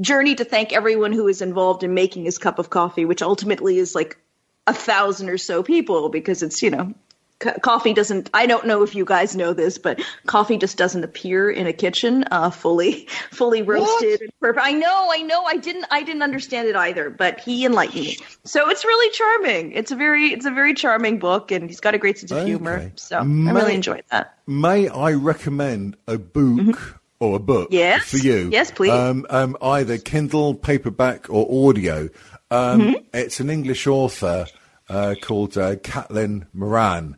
[0.00, 3.78] journey to thank everyone who is involved in making his cup of coffee, which ultimately
[3.78, 4.18] is like
[4.66, 6.94] a thousand or so people because it's, you know,
[7.40, 11.02] co- coffee doesn't, I don't know if you guys know this, but coffee just doesn't
[11.02, 14.64] appear in a kitchen, uh, fully, fully roasted and perfect.
[14.64, 18.18] I know, I know, I didn't, I didn't understand it either, but he enlightened me.
[18.44, 19.72] So it's really charming.
[19.72, 22.38] It's a very, it's a very charming book and he's got a great sense of
[22.38, 22.46] Okay.
[22.46, 22.92] humor.
[22.94, 24.38] So I really enjoyed that.
[24.46, 27.74] May I recommend a book or a book Mm-hmm.
[27.74, 28.04] Yes.
[28.10, 28.48] for you?
[28.52, 28.92] Yes, please.
[28.92, 32.08] Um, um, either Kindle, paperback, or audio.
[32.50, 32.94] Um, Mm-hmm.
[33.14, 34.46] It's an English author
[34.88, 37.16] uh, called uh, Caitlin Moran.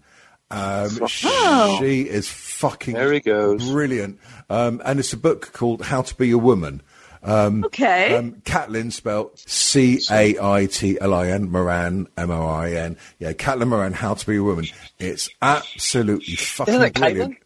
[0.52, 1.78] Um, Oh.
[1.80, 3.68] She is fucking There he goes.
[3.70, 4.18] brilliant.
[4.50, 6.82] Um, and it's a book called How to Be a Woman.
[7.24, 8.16] Okay.
[8.16, 12.72] Um, Caitlin spelled C A I T L I N Moran M O R I
[12.72, 12.96] N.
[13.18, 14.66] Yeah, Caitlin Moran, How to Be a Woman.
[14.98, 17.36] It's absolutely fucking Isn't it brilliant.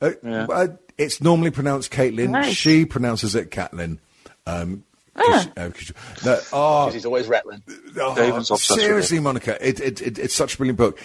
[0.00, 0.10] Uh,
[0.52, 0.66] uh,
[0.96, 2.30] it's normally pronounced Caitlin.
[2.30, 2.54] Nice.
[2.54, 3.98] She pronounces it Caitlin.
[4.46, 4.84] Um,
[5.16, 5.92] 'cause- uh, 'cause-
[6.24, 7.62] no, oh, He's always rattling.
[8.00, 10.98] oh, David's obsessed with seriously, Monica, it, it, it, it's such a brilliant book.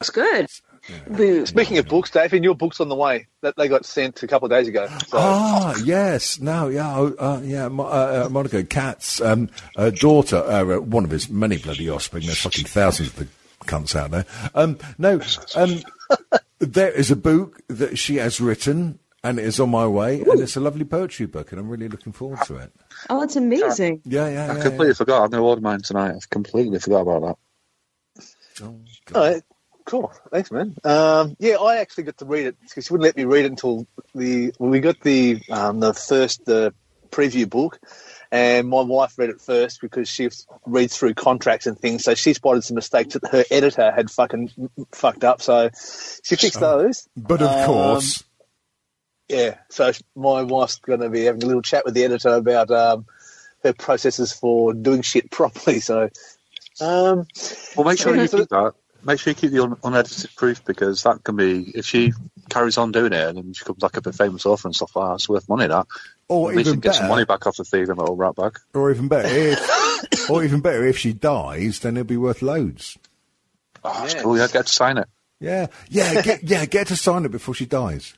[0.00, 0.46] it's good.
[1.08, 1.46] Boo.
[1.46, 3.26] Speaking of books, Dave, in your book's on the way.
[3.42, 4.86] That they got sent a couple of days ago.
[5.06, 6.40] So Ah, yes.
[6.40, 7.68] No, yeah, oh, uh, yeah.
[7.68, 12.24] Mo- uh, uh, Monica Kat's um, uh, daughter, uh, one of his many bloody offspring.
[12.26, 13.28] There's fucking thousands of the
[13.64, 14.26] cunts out there.
[14.54, 15.20] Um, no,
[15.54, 15.80] um,
[16.58, 20.40] there is a book that she has written, and it is on my way, and
[20.40, 22.72] it's a lovely poetry book, and I'm really looking forward to it.
[23.10, 24.02] Oh, it's amazing.
[24.04, 24.62] Yeah, yeah, I yeah.
[24.62, 25.24] completely forgot.
[25.24, 26.14] I'm going to order mine tonight.
[26.14, 27.36] I've completely forgot about that.
[28.60, 28.66] yeah.
[28.68, 29.16] Oh, God.
[29.18, 29.42] All right,
[29.86, 30.12] cool.
[30.30, 30.76] Thanks, man.
[30.84, 33.50] Um, yeah, I actually got to read it because she wouldn't let me read it
[33.50, 36.74] until the when we got the um, the first the
[37.10, 37.78] preview book,
[38.30, 40.28] and my wife read it first because she
[40.66, 42.04] reads through contracts and things.
[42.04, 44.50] So she spotted some mistakes that her editor had fucking
[44.92, 45.40] fucked up.
[45.40, 45.70] So
[46.22, 47.08] she fixed those.
[47.16, 48.22] But of Um, course,
[49.28, 52.70] Yeah, so my wife's going to be having a little chat with the editor about
[52.70, 53.06] um,
[53.64, 55.80] her processes for doing shit properly.
[55.80, 56.10] So,
[56.80, 57.26] um,
[57.76, 58.74] Well, make sure you So- keep that.
[59.06, 62.12] Make sure you keep the un- unedited proof because that can be if she
[62.50, 64.96] carries on doing it and then she comes like a bit famous author and stuff
[64.96, 65.14] like that.
[65.14, 65.68] It's worth money.
[65.68, 65.86] That
[66.28, 68.34] or at least even you get some money back off the thief and little rat
[68.34, 68.58] bag.
[68.74, 72.98] or even better, if, or even better, if she dies, then it'll be worth loads.
[73.84, 74.22] Oh, that's Yeah.
[74.22, 74.36] cool.
[74.38, 75.06] Yeah, get to sign it.
[75.38, 76.64] Yeah, yeah, get, yeah.
[76.64, 78.14] Get to sign it before she dies.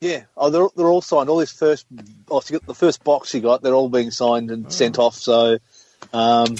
[0.00, 1.28] yeah, oh, they're, they're all signed.
[1.28, 1.86] All these first,
[2.30, 5.14] oh, she got the first box she got, they're all being signed and sent off.
[5.16, 5.58] So,
[6.12, 6.54] um,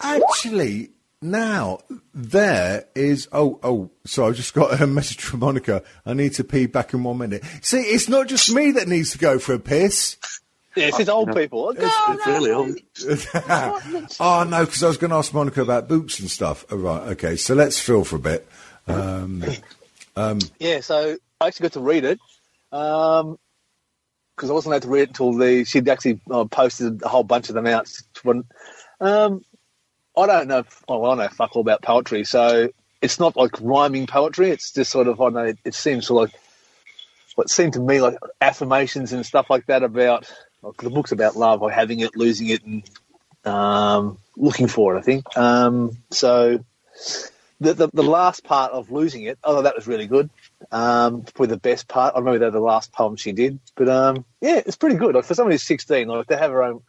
[0.00, 0.90] Actually,
[1.24, 1.78] now
[2.14, 3.28] there is.
[3.32, 3.90] Oh, oh.
[4.04, 5.82] So I just got a message from Monica.
[6.06, 7.42] I need to pee back in one minute.
[7.62, 10.16] See, it's not just me that needs to go for a piss.
[10.76, 11.70] yeah, it's old people.
[11.70, 12.76] It's really old.
[14.20, 16.64] oh no, because I was going to ask Monica about boots and stuff.
[16.70, 17.08] Oh, right.
[17.12, 17.36] Okay.
[17.36, 18.46] So let's fill for a bit.
[18.86, 19.42] Um,
[20.60, 22.20] Yeah, so I actually got to read it.
[22.70, 23.38] Um,
[24.36, 27.22] because I wasn't allowed to read it until the she'd actually uh, posted a whole
[27.22, 27.88] bunch of them out.
[29.00, 29.44] Um,
[30.16, 30.64] I don't know.
[30.88, 32.70] Well, I know fuck all about poetry, so
[33.02, 34.50] it's not like rhyming poetry.
[34.50, 36.30] It's just sort of I know it, seems of like
[37.34, 41.36] what seemed to me like affirmations and stuff like that about like the book's about
[41.36, 42.88] love or having it, losing it, and
[43.44, 45.00] um, looking for it.
[45.00, 46.64] I think um, so.
[47.60, 50.28] The, the the last part of losing it, although that was really good,
[50.72, 52.14] um, probably the best part.
[52.14, 55.14] I remember that the last poem she did, but um, yeah, it's pretty good.
[55.14, 56.82] Like for somebody who's sixteen, like to have her own.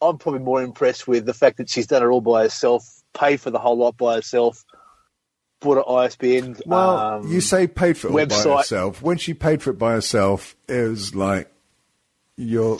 [0.00, 2.84] I'm probably more impressed with the fact that she's done it all by herself,
[3.14, 4.64] paid for the whole lot by herself,
[5.60, 6.56] bought an ISBN.
[6.66, 9.02] Well, um, you say paid for it all by herself.
[9.02, 11.50] When she paid for it by herself, it was like
[12.36, 12.78] you're.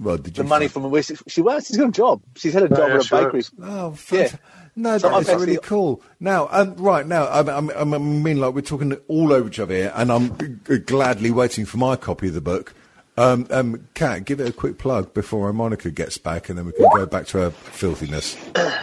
[0.00, 1.66] Well, did you the money from where she, she was.
[1.66, 2.22] She's got a job.
[2.36, 3.24] She's had a Yeah, job yeah, at a sure.
[3.24, 3.42] bakery.
[3.62, 4.28] Oh, Yeah.
[4.74, 6.02] no, So that I've really cool.
[6.18, 9.74] Now, um, right now, I, I, I mean, like we're talking all over each other
[9.74, 12.74] here, and I'm g- g- gladly waiting for my copy of the book.
[13.16, 16.72] Um, um, Kat, give it a quick plug before Monica gets back, and then we
[16.72, 18.36] can go back to her filthiness.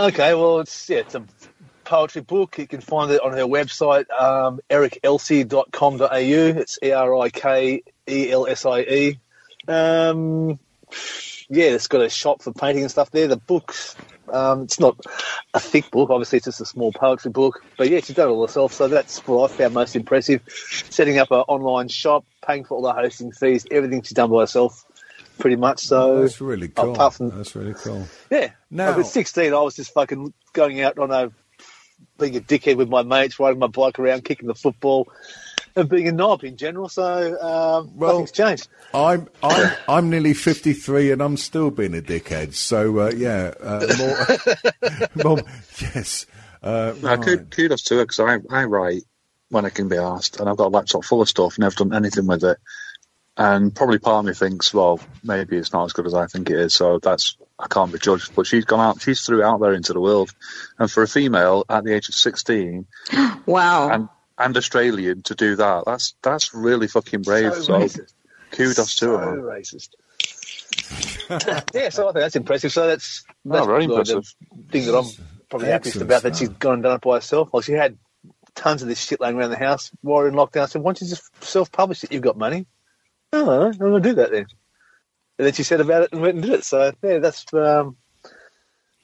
[0.00, 1.24] Okay, well, it's yeah, it's a
[1.82, 2.56] poetry book.
[2.56, 6.06] You can find it on her website, um, erikelsie.com.au.
[6.60, 9.18] It's E R I K E L S I E.
[9.66, 10.60] Um,
[11.48, 13.26] yeah, it's got a shop for painting and stuff there.
[13.26, 13.96] The book's
[14.32, 14.98] um, it's not
[15.54, 17.62] a thick book, obviously, it's just a small poetry book.
[17.76, 20.42] But yeah, she's done it all herself, so that's what I found most impressive.
[20.90, 24.40] Setting up an online shop, paying for all the hosting fees, everything she's done by
[24.40, 24.84] herself,
[25.38, 25.80] pretty much.
[25.80, 26.92] So That's really cool.
[26.92, 28.06] apart from That's really cool.
[28.30, 28.50] yeah.
[28.70, 31.30] Now- at 16, I was just fucking going out on a
[32.18, 35.08] being a dickhead with my mates, riding my bike around, kicking the football,
[35.76, 36.88] and being a knob in general.
[36.88, 37.04] So
[37.40, 38.68] um, Well- nothing's changed.
[38.94, 42.54] I'm I'm I'm nearly fifty three and I'm still being a dickhead.
[42.54, 45.42] So uh, yeah, uh, more, more,
[45.94, 46.26] yes.
[46.62, 47.22] Uh, No, right.
[47.22, 49.02] kud- kudos to her because I, I write
[49.50, 51.94] when I can be asked, and I've got a laptop full of stuff, never done
[51.94, 52.58] anything with it.
[53.36, 56.50] And probably part of me thinks, well, maybe it's not as good as I think
[56.50, 58.34] it is, so that's I can't be judged.
[58.34, 60.34] But she's gone out, she's threw out there into the world,
[60.78, 62.86] and for a female at the age of sixteen
[63.46, 63.90] Wow.
[63.90, 67.54] and and Australian to do that, that's that's really fucking brave.
[67.54, 68.12] So, racist.
[68.52, 69.36] kudos to So her.
[69.36, 69.44] man.
[69.44, 69.90] racist.
[71.74, 72.72] yeah, so I think that's impressive.
[72.72, 74.32] So that's, Oh, that's very the- impressive.
[74.66, 75.04] The thing that I'm
[75.50, 77.50] probably happiest Excellent about that she's gone and done it by herself.
[77.52, 77.98] Like she had
[78.54, 80.62] tons of this shit laying around the house while we're in lockdown.
[80.62, 82.12] I said, why don't you just self-publish it?
[82.12, 82.66] You've got money.
[83.32, 84.46] Oh, I'm going to do that then.
[85.38, 86.64] And then she said about it and went and did it.
[86.64, 87.96] So yeah, that's um,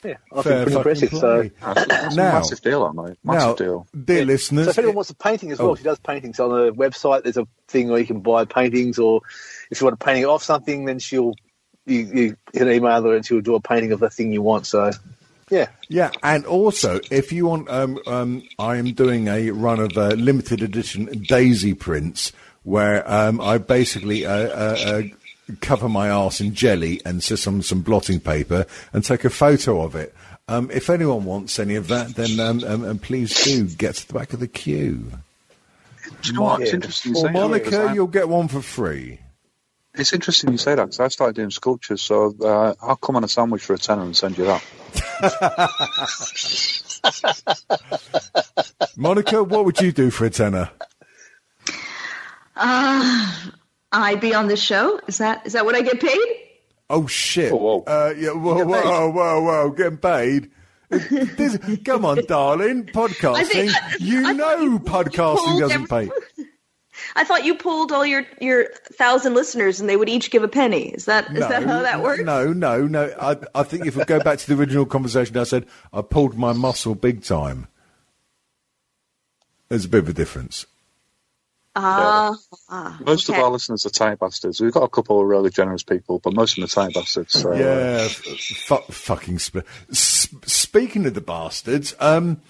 [0.04, 1.10] yeah, I Fair think pretty fucking impressive.
[1.10, 1.40] So.
[1.40, 1.50] play.
[1.74, 3.18] That's, that's Now- a massive deal, that mate.
[3.24, 3.86] Massive now, deal.
[4.04, 4.24] dear Yeah.
[4.24, 5.74] listeners, So if anyone wants a painting as well, Oh.
[5.74, 7.22] she does paintings on her website.
[7.24, 9.20] There's a thing where you can buy paintings, or
[9.70, 11.34] if you want a painting off something, then she'll
[11.86, 14.66] you, you can email her and she'll do a painting of the thing you want.
[14.66, 14.90] So
[15.50, 19.96] yeah, Yeah, and also if you want, um, um, I am doing a run of
[19.98, 22.32] uh, limited edition Daisy prints
[22.62, 25.02] where um, I basically uh, uh, uh,
[25.60, 29.82] cover my arse in jelly and sit on some blotting paper and take a photo
[29.82, 30.14] of it.
[30.48, 34.06] Um, if anyone wants any of that, then um, um, um, please do get to
[34.08, 35.10] the back of the queue.
[36.22, 36.60] Do you know what?
[36.60, 37.40] It's interesting you Or say that, 'cause
[37.72, 39.20] Monica, I- you'll get one for free.
[39.96, 43.22] It's interesting you say that because I started doing sculptures, so uh, I'll come on
[43.22, 44.62] a sandwich for a tenner and send you that.
[48.96, 50.70] Monica, what would you do for a tenner?
[54.02, 55.00] I'd be on this show.
[55.06, 56.26] Is that is that what I get paid?
[56.90, 57.52] Oh shit!
[57.52, 57.80] Oh, whoa.
[57.86, 60.50] Uh, yeah, whoa, whoa, whoa, whoa, getting paid.
[60.90, 63.34] This, come on, darling, podcasting.
[63.36, 66.44] I think- you I know you podcasting pulled doesn't every- pay.
[67.16, 70.48] I thought you pulled all your your thousand listeners and they would each give a
[70.48, 70.88] penny.
[70.90, 72.22] Is that is that how that works?
[72.22, 73.12] No, no, no.
[73.20, 76.36] I, I think if we go back to the original conversation, I said I pulled
[76.38, 77.66] my muscle big time.
[79.68, 80.66] There's a bit of a difference.
[81.76, 82.36] Ah,
[82.68, 83.36] ah, Most okay.
[83.38, 84.60] of our listeners are tight bastards.
[84.60, 87.32] We've got a couple of really generous people, but most of them are tight bastards.
[87.32, 89.38] So, uh, Yeah, f- fucking.
[89.42, 92.40] Sp- s- speaking of the bastards, um,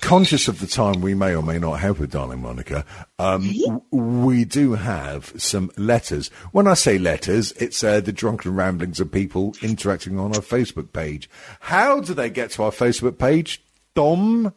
[0.00, 2.84] conscious of the time we may or may not have with darling Monica,
[3.20, 6.28] um, w- we do have some letters.
[6.50, 10.92] When I say letters, it's uh, the drunken ramblings of people interacting on our Facebook
[10.92, 11.30] page.
[11.60, 13.62] How do they get to our Facebook page?
[13.94, 14.52] Dom,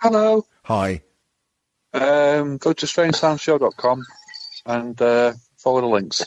[0.00, 0.44] Hello.
[0.64, 1.02] hi.
[1.94, 4.04] Um, go to strangesoundshow.com
[4.66, 6.24] and uh, follow the links.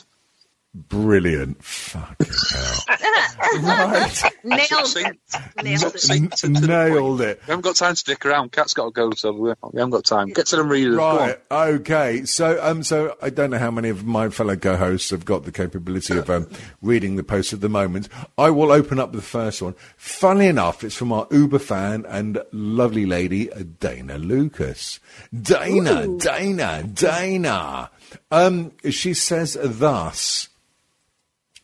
[0.88, 1.62] Brilliant.
[1.64, 2.84] Fucking hell.
[3.62, 4.22] right.
[4.44, 5.18] Nailed Succinct.
[5.34, 5.64] it.
[5.64, 6.00] Nailed it.
[6.00, 7.40] Succinct and to the Nailed it.
[7.46, 8.52] We haven't got time to stick around.
[8.52, 10.28] Cat's got to go, so we we haven't got time.
[10.28, 10.96] Get to them readers.
[10.96, 11.38] Right.
[11.50, 12.24] Okay.
[12.24, 15.52] So, um, so I don't know how many of my fellow co-hosts have got the
[15.52, 16.48] capability of um,
[16.82, 18.08] reading the post at the moment.
[18.36, 19.74] I will open up the first one.
[19.96, 25.00] Funny enough, it's from our Uber fan and lovely lady uh, Dana Lucas.
[25.42, 27.90] Dana, Dana, Dana.
[28.30, 30.48] Um, she says thus.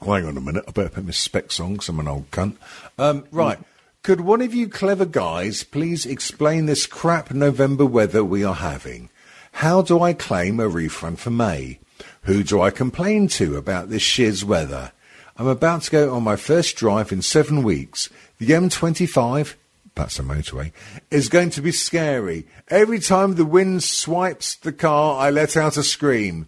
[0.04, 0.64] Hang on a minute.
[0.68, 2.56] I better put my specs on 'cause I'm an old cunt.
[2.98, 3.58] Um, right.
[4.02, 9.08] Could one of you clever guys please explain this crap November weather we are having?
[9.52, 11.78] How do I claim a refund for May?
[12.24, 14.92] Who do I complain to about this shiz weather?
[15.38, 18.10] I'm about to go on my first drive in seven weeks.
[18.38, 19.54] The M25,
[19.94, 20.72] that's a motorway,
[21.10, 22.46] is going to be scary.
[22.68, 26.46] Every time the wind swipes the car, I let out a scream.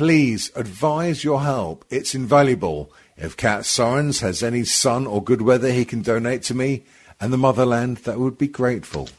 [0.00, 1.84] Please advise your help.
[1.90, 2.90] It's invaluable.
[3.18, 6.84] If Cat Sorens has any sun or good weather he can donate to me
[7.20, 9.10] and the motherland, that would be grateful.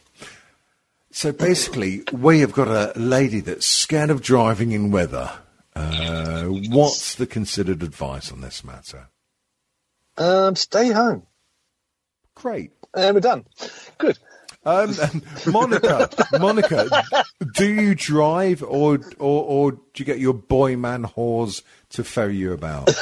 [1.11, 5.29] So basically, we have got a lady that's scared of driving in weather.
[5.75, 9.09] Uh, what's the considered advice on this matter?
[10.17, 11.27] Um, stay home.
[12.33, 12.71] Great.
[12.95, 13.45] And we're done.
[13.99, 14.17] Good.
[14.63, 14.95] Um,
[15.47, 16.09] Monica,
[16.39, 17.03] Monica,
[17.53, 22.35] do you drive or, or or do you get your boy man whores to ferry
[22.37, 22.89] you about?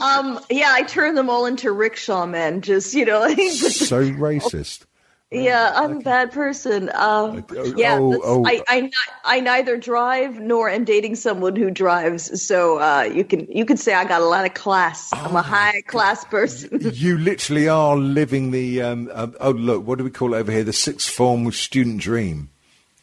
[0.00, 2.60] Um, yeah, I turn them all into rickshaw men.
[2.60, 4.84] Just you know, so racist.
[5.30, 6.90] Yeah, I'm a bad person.
[6.94, 7.44] Um,
[7.76, 8.44] yeah, oh, oh.
[8.46, 8.92] I, I ni-
[9.24, 12.46] I neither drive nor am dating someone who drives.
[12.46, 15.12] So uh, you can you could say I got a lot of class.
[15.12, 16.78] I'm Oh a high class person.
[16.80, 20.52] You literally are living the um, um, oh look, what do we call it over
[20.52, 20.64] here?
[20.64, 22.50] The sixth form student dream.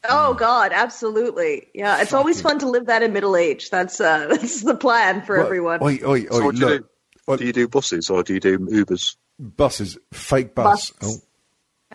[0.07, 1.67] oh God, absolutely.
[1.73, 3.69] Yeah, it's always fun to live that in middle age.
[3.69, 5.83] That's uh, that's the plan for Well, everyone.
[5.83, 6.85] Oi, oi, So oi, what do you do?
[7.27, 9.15] Well- do you do buses or do you do Ubers?
[9.39, 10.91] buses, fake bus.
[10.91, 11.21] Bus.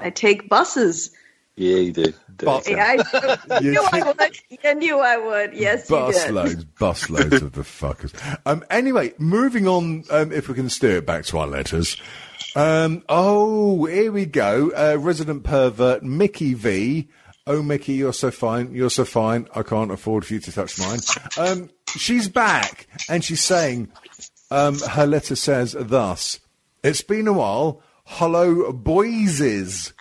[0.01, 1.11] I take buses.
[1.57, 2.05] Yeah, you do.
[2.37, 2.47] do.
[2.47, 4.37] But- Yeah, I You knew I would.
[4.63, 5.55] You knew I would.
[5.55, 6.35] Yes, you bus did.
[6.35, 6.65] loads,
[7.43, 8.39] of the fuckers.
[8.47, 11.97] Um, anyway, moving on, um, if we can steer it back to our letters.
[12.55, 14.71] Um, oh, here we go.
[14.71, 17.09] Uh, resident pervert Mickey V.
[17.47, 18.73] Oh, Mickey, you're so fine.
[18.75, 19.49] You're so fine.
[19.55, 21.01] I can't afford for you to touch mine.
[21.39, 23.89] Um, she's back, and she's saying,
[24.51, 26.41] um, her letter says thus:
[26.85, 27.83] "It's been a while.
[28.13, 29.93] Hello, boyses.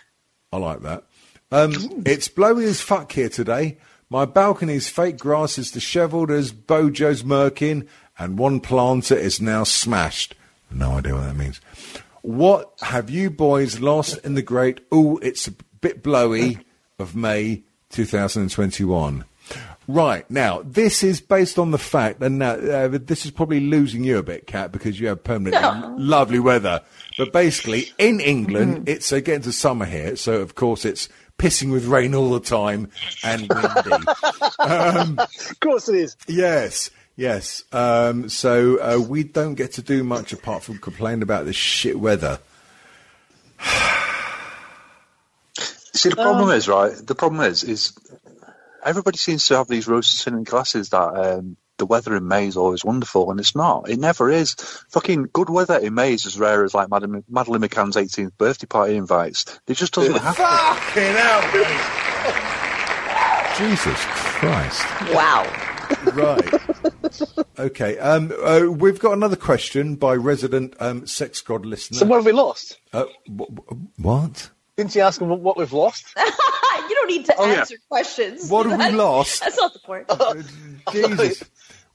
[0.50, 1.04] I like that.
[1.52, 3.76] Um, it's blowy as fuck here today.
[4.08, 7.86] My balcony's fake grass is dishevelled as Bojo's Merkin,
[8.18, 10.34] and one planter is now smashed.
[10.70, 11.60] No idea what that means.
[12.22, 16.60] What have you boys lost in the great, Oh, it's a bit blowy
[16.98, 19.26] of May 2021?
[19.90, 24.04] Right, now, this is based on the fact, and now, uh, this is probably losing
[24.04, 26.82] you a bit, Kat, because you have permanently lovely weather.
[27.16, 31.08] But basically, in England, it's uh, getting to summer here, so of course it's
[31.38, 32.90] pissing with rain all the time
[33.24, 34.04] and windy.
[35.50, 36.16] Of course it is.
[36.26, 37.64] yes, yes.
[37.72, 41.98] Um, so uh, we don't get to do much apart from complain about this shit
[41.98, 42.40] weather.
[45.94, 46.92] See, the problem is, right?
[46.94, 47.92] The problem is, is
[48.84, 52.84] everybody seems to have these rose-tinted glasses that um, the weather in May is always
[52.84, 53.88] wonderful, and it's not.
[53.88, 54.54] It never is.
[54.90, 58.66] Fucking good weather in May is as rare as like Madeleine, Madeleine McCann's 18th birthday
[58.66, 59.60] party invites.
[59.66, 60.44] It just doesn't happen.
[60.44, 62.44] Fucking hell, mate.
[63.58, 64.84] Jesus Christ.
[65.12, 65.44] Wow.
[66.12, 66.54] Right.
[67.58, 67.98] Okay.
[67.98, 71.98] Um, uh, we've got another question by resident um, sex god listener.
[71.98, 72.78] So what have we lost?
[72.92, 74.50] Uh, w- w- what?
[74.78, 76.06] Didn't you ask them what we've lost?
[76.16, 77.58] you don't need to Oh, yeah.
[77.58, 78.48] answer questions.
[78.48, 79.40] What have we lost?
[79.40, 80.08] That's not the point.
[80.92, 81.42] Jesus.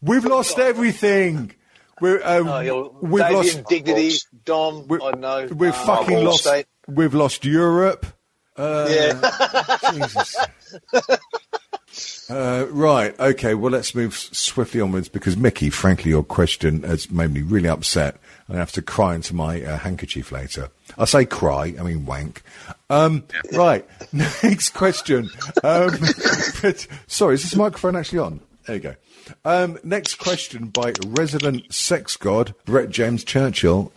[0.02, 1.54] We've lost everything.
[2.02, 3.64] We're, uh, Oh, yeah, we've Damien, lost.
[3.70, 4.12] dignity,
[4.44, 4.86] Dom.
[4.90, 5.48] we- I don't know.
[5.56, 6.42] We've uh, fucking lost.
[6.44, 6.66] State.
[6.90, 8.06] We've lost Europe.
[8.58, 9.72] Uh, Yeah.
[9.94, 10.36] Jesus.
[12.30, 13.18] Uh, right.
[13.20, 13.54] Okay.
[13.54, 18.18] Well, let's move swiftly onwards because Mickey, frankly, your question has made me really upset.
[18.50, 20.70] I have to cry into my uh, handkerchief later.
[20.98, 22.44] I say cry, I mean wank.
[22.90, 23.86] Um, right.
[24.14, 25.30] Next question.
[25.64, 25.92] Um,
[26.62, 28.42] but, sorry, is this microphone actually on?
[28.66, 28.96] There you go.
[29.46, 33.92] Um, next question by resident sex god Brett James Churchill.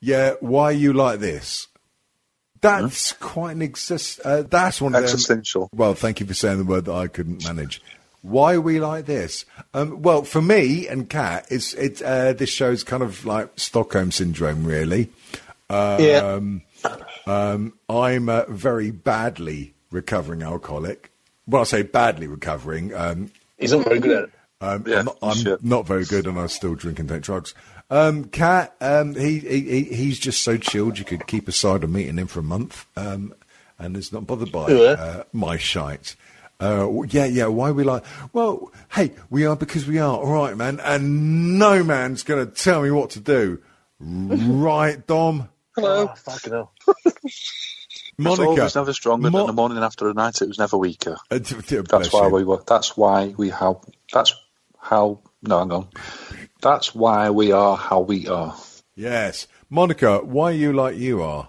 [0.00, 1.68] Yeah, why are you like this?
[2.60, 4.20] That's quite an exist.
[4.24, 5.04] Uh, that's one of them.
[5.04, 5.68] Existential.
[5.72, 7.82] Well, thank you for saying the word that I couldn't manage.
[8.22, 9.44] Why are we like this?
[9.74, 12.02] Um, well, for me and Kat, it's it.
[12.02, 15.10] Uh, this show's kind of like Stockholm syndrome, really.
[15.70, 16.18] yeah.
[16.34, 16.62] Um,
[17.26, 21.10] um, I'm a very badly recovering alcoholic.
[21.46, 22.94] well, I say badly recovering.
[22.94, 24.30] Um, He's not very good at it.
[24.60, 25.58] um, Yeah, I'm, not, I'm sure.
[25.62, 27.54] not very good, and I still drink and take drugs.
[27.90, 30.98] Um, Cat, um, he, he he- he's just so chilled.
[30.98, 33.32] You could keep a cider meeting him for a month, um,
[33.78, 36.14] and is not bothered by uh, my shite.
[36.60, 37.46] Uh, yeah, yeah.
[37.46, 38.04] Why we like?
[38.32, 40.18] Well, hey, we are because we are.
[40.18, 40.80] All right, man.
[40.80, 43.62] And no man's going to tell me what to do.
[44.00, 45.48] right, Dom.
[45.74, 46.10] Hello.
[46.10, 46.72] Oh, fucking hell.
[48.20, 48.42] Monica.
[48.42, 48.62] Monica.
[48.64, 50.42] was never stronger Mo- than the morning after the night.
[50.42, 51.16] It was never weaker.
[51.30, 52.34] Uh, t- t- bless That's why you.
[52.34, 52.62] we were.
[52.66, 53.80] That's why we how.
[54.12, 54.34] That's
[54.78, 55.20] how.
[55.42, 55.88] No, hang on.
[56.60, 58.56] That's why we are how we are.
[58.96, 60.18] Yes, Monica.
[60.18, 61.48] Why are you like you are?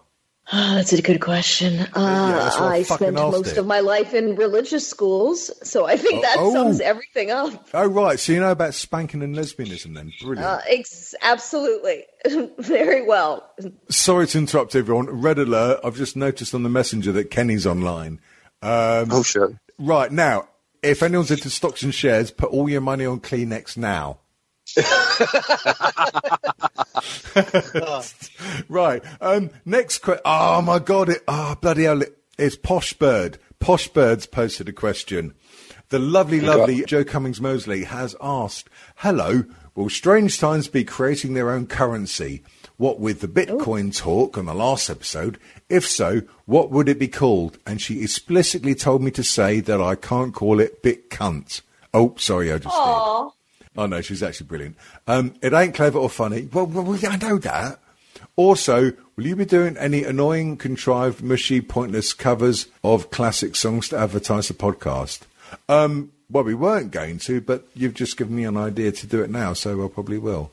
[0.51, 1.79] Ah, that's a good question.
[1.93, 3.57] Uh, that's what I I spent most it.
[3.59, 6.53] of my life in religious schools, so I think that Oh, oh.
[6.53, 7.67] sums everything up.
[7.71, 8.19] Oh, right.
[8.19, 10.11] So you know about spanking and lesbianism, then?
[10.21, 10.39] Brilliant.
[10.47, 12.05] Uh, ex- absolutely,
[12.57, 13.47] very well.
[13.89, 15.21] Sorry to interrupt everyone.
[15.21, 15.81] Red alert.
[15.83, 18.19] I've just noticed on the messenger that Kenny's online.
[18.63, 19.51] Um, Oh shit.
[19.77, 20.47] Right now,
[20.81, 24.17] if anyone's into stocks and shares, put all your money on Kleenex now.
[28.69, 29.03] right.
[29.21, 30.21] Um, next question.
[30.25, 31.09] Oh my god!
[31.09, 31.23] It.
[31.27, 32.01] Oh bloody hell!
[32.01, 33.37] It, it's Posh Bird.
[33.59, 35.33] Posh Bird's posted a question.
[35.89, 39.43] The lovely, lovely Joe Cummings Mosley has asked, "Hello,
[39.75, 42.43] will Strange Times be creating their own currency?
[42.77, 45.37] What with the Bitcoin talk on the last episode?
[45.67, 49.81] If so, what would it be called?" And she explicitly told me to say that
[49.81, 51.61] I can't call it Bit Cunt.
[51.93, 52.83] Oh, sorry, I just did.
[53.79, 53.83] Aw.
[53.83, 54.75] Oh no, she's actually brilliant.
[55.07, 56.49] Um, it ain't clever or funny.
[56.51, 57.79] Well, well, I know that.
[58.35, 63.97] Also, will you be doing any annoying, contrived, mushy, pointless covers of classic songs to
[63.97, 65.21] advertise the podcast?
[65.67, 69.21] Um, well, we weren't going to, but you've just given me an idea to do
[69.21, 70.51] it now, so I probably will.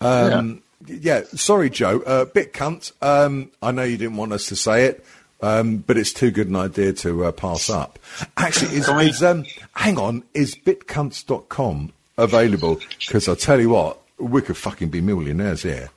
[0.00, 1.22] Um, yeah.
[1.34, 2.00] sorry, Joe.
[2.00, 2.92] Uh, bit cunt.
[3.02, 5.04] Um, I know you didn't want us to say it,
[5.40, 7.98] um, but it's too good an idea to uh, pass up.
[8.36, 9.44] Actually, is, is um,
[9.74, 11.92] hang on, is bitcunts.com
[12.22, 12.80] available?
[13.00, 15.90] Because I tell you what, we could fucking be millionaires here.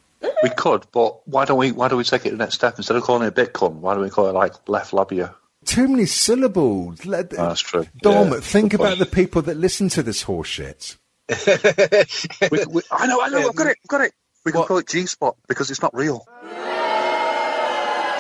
[0.44, 1.72] We could, but why don't we?
[1.72, 3.76] Why don't we take it the next step instead of calling it Bitcoin?
[3.76, 5.34] Why don't we call it like left labia?
[5.66, 7.06] Too many syllables.
[7.06, 7.88] Let, Oh, that's true.
[8.02, 9.00] Dom, Yeah, think about point.
[9.00, 10.98] the people that listen to this horseshit.
[12.52, 14.12] We, we, I know, I know, I've got it, I've got it.
[14.46, 14.68] We can What?
[14.68, 16.24] call it G Spot because it's not real.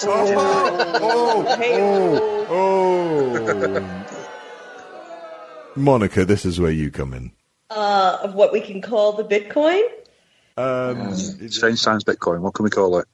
[0.07, 0.33] Oh,
[0.97, 2.45] oh, Oh.
[2.49, 4.05] oh, oh.
[5.75, 7.31] Monica, this is where you come in.
[7.75, 9.83] Uh, of what we can call the Bitcoin.
[10.55, 11.13] Um,
[11.49, 12.39] Strange Times Bitcoin.
[12.39, 13.07] What can we call it?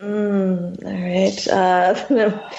[0.00, 1.48] All right.
[1.48, 2.50] Uh,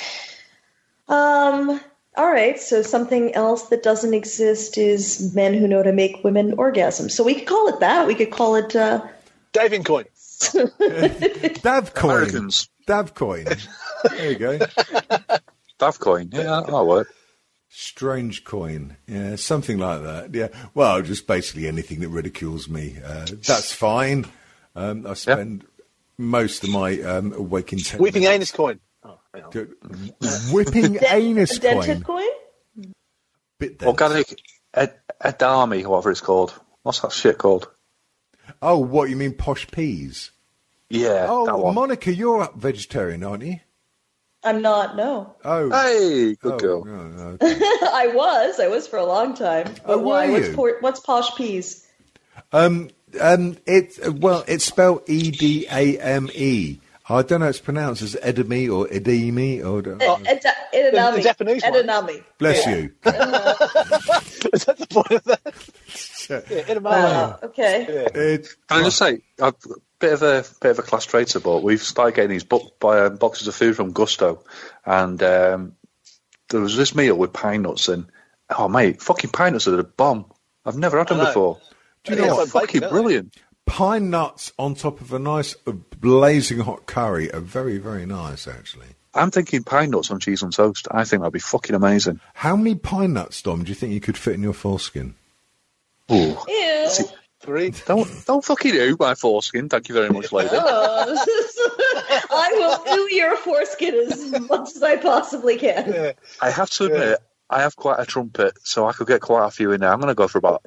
[1.14, 1.82] um.
[2.16, 2.58] All right.
[2.58, 7.10] So something else that doesn't exist is men who know to make women orgasm.
[7.10, 8.08] So we could call it that.
[8.08, 8.74] We could call it.
[8.74, 9.06] Uh,
[9.52, 10.06] Daving coin.
[10.39, 12.04] Davcoin.
[12.04, 12.70] Americans.
[12.88, 13.68] Davcoin.
[14.04, 14.60] There you go.
[15.80, 16.34] Davcoin.
[16.34, 17.14] Yeah, that'll work.
[17.76, 18.98] Strange coin.
[19.08, 20.34] Yeah, something like that.
[20.36, 20.50] Yeah.
[20.76, 22.98] Well, just basically anything that ridicules me.
[23.04, 24.28] Uh, that's fine.
[24.76, 25.66] Um, I spend
[26.18, 28.80] most of my um, waking ten Weeping minutes- anus coin.
[29.04, 30.52] Oh, hang on.
[30.54, 32.22] Whipping anus dented coin.
[32.78, 32.94] coin.
[33.60, 33.88] Bit dense.
[33.90, 34.40] Organic
[34.76, 36.54] ed- edamame, whatever it's called.
[36.84, 37.68] What's that shit called?
[38.62, 40.30] Oh, what you mean, posh peas?
[40.90, 41.74] Yeah, that Oh, one.
[41.74, 43.60] Monica, you're a vegetarian, aren't you?
[44.44, 44.96] I'm not.
[44.96, 45.36] No.
[45.46, 46.86] Oh, hey, good oh, girl.
[46.86, 47.38] no, no.
[47.41, 48.60] I was.
[48.60, 49.74] I was for a long time.
[49.86, 50.30] But Oh, why?
[50.30, 51.88] What's, por- what's posh peas?
[52.52, 52.89] Um,
[53.20, 56.80] um, it well, it's spelled E D A M E.
[57.10, 57.48] I don't know.
[57.48, 59.80] It's pronounced as edamame or edamame or.
[59.80, 61.16] Uh, eda- edamame.
[61.18, 61.74] the Japanese one.
[61.74, 62.24] Edamame.
[62.38, 62.94] Bless you.
[63.06, 65.41] Is that the point of that?
[66.30, 66.91] yeah, edamame.
[66.91, 67.86] Uh, okay.
[67.88, 69.54] It- Can I just say, a
[70.04, 73.01] bit of a bit of a class traitor, but we've started getting these bo- by,
[73.01, 74.43] um, boxes of food from Gousto,
[74.86, 75.76] and um,
[76.49, 78.06] there was this meal with pine nuts and
[78.49, 80.26] Oh mate, fucking pine nuts are the bomb.
[80.66, 81.60] I've never had them before.
[82.04, 82.56] Do you know it's what?
[82.56, 83.38] like Fucking bacon, brilliant.
[83.66, 88.47] Pine nuts on top of a nice uh, blazing hot curry are very, very nice,
[88.47, 88.88] actually.
[89.14, 90.88] I'm thinking pine nuts on cheese on toast.
[90.91, 92.20] I think that'd be fucking amazing.
[92.34, 95.16] How many pine nuts, Dom, do you think you could fit in your foreskin?
[96.12, 96.38] Ooh.
[96.47, 96.89] Ew.
[97.44, 97.72] Three.
[97.86, 99.68] Don't don't fucking do my foreskin.
[99.68, 100.50] Thank you very much, lady.
[100.54, 101.26] Oh.
[102.32, 105.91] I will do your foreskin as much as I possibly can.
[105.91, 106.12] Yeah.
[106.41, 107.20] I have to admit,
[107.50, 109.91] I have quite a trumpet, so I could get quite a few in there.
[109.91, 110.64] I'm going to go for about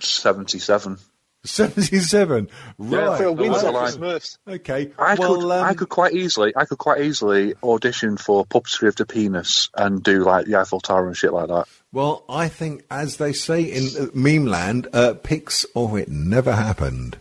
[0.00, 0.98] seventy-seven.
[1.44, 2.50] 77.
[2.76, 3.16] Right.
[3.16, 4.56] For a win that's line.
[4.56, 4.92] Okay.
[4.98, 8.88] I well, could, um, I could quite easily, I could quite easily audition for puppetry
[8.88, 11.66] of the penis and do like the Eiffel Tower and shit like that.
[11.92, 16.52] Well, I think, as they say in uh, meme land, uh, pics or it never
[16.52, 17.18] happened.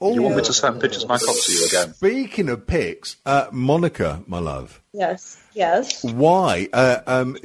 [0.00, 1.94] Oh, You want me to send pictures of my cock to you again?
[1.94, 5.38] Speaking of pics, uh, Monica, my love, Yes.
[5.54, 6.04] Yes.
[6.04, 6.68] why?
[6.72, 7.36] Uh, um,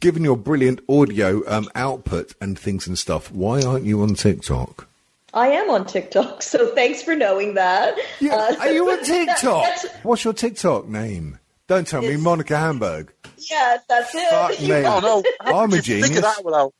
[0.00, 4.86] given your brilliant audio um, output and things and stuff, why aren't you on TikTok?
[5.34, 7.96] I am on TikTok, so thanks for knowing that.
[8.20, 9.64] Yeah, Uh, are you on TikTok?
[9.64, 11.38] that's- What's your TikTok name?
[11.68, 13.12] Don't tell me Monica Hamburg.
[13.50, 14.28] Yeah, that's it.
[14.30, 14.72] Fuck me.
[14.84, 15.22] Oh no!
[15.40, 16.08] How I'm did a you genius.
[16.08, 16.72] Figure that without.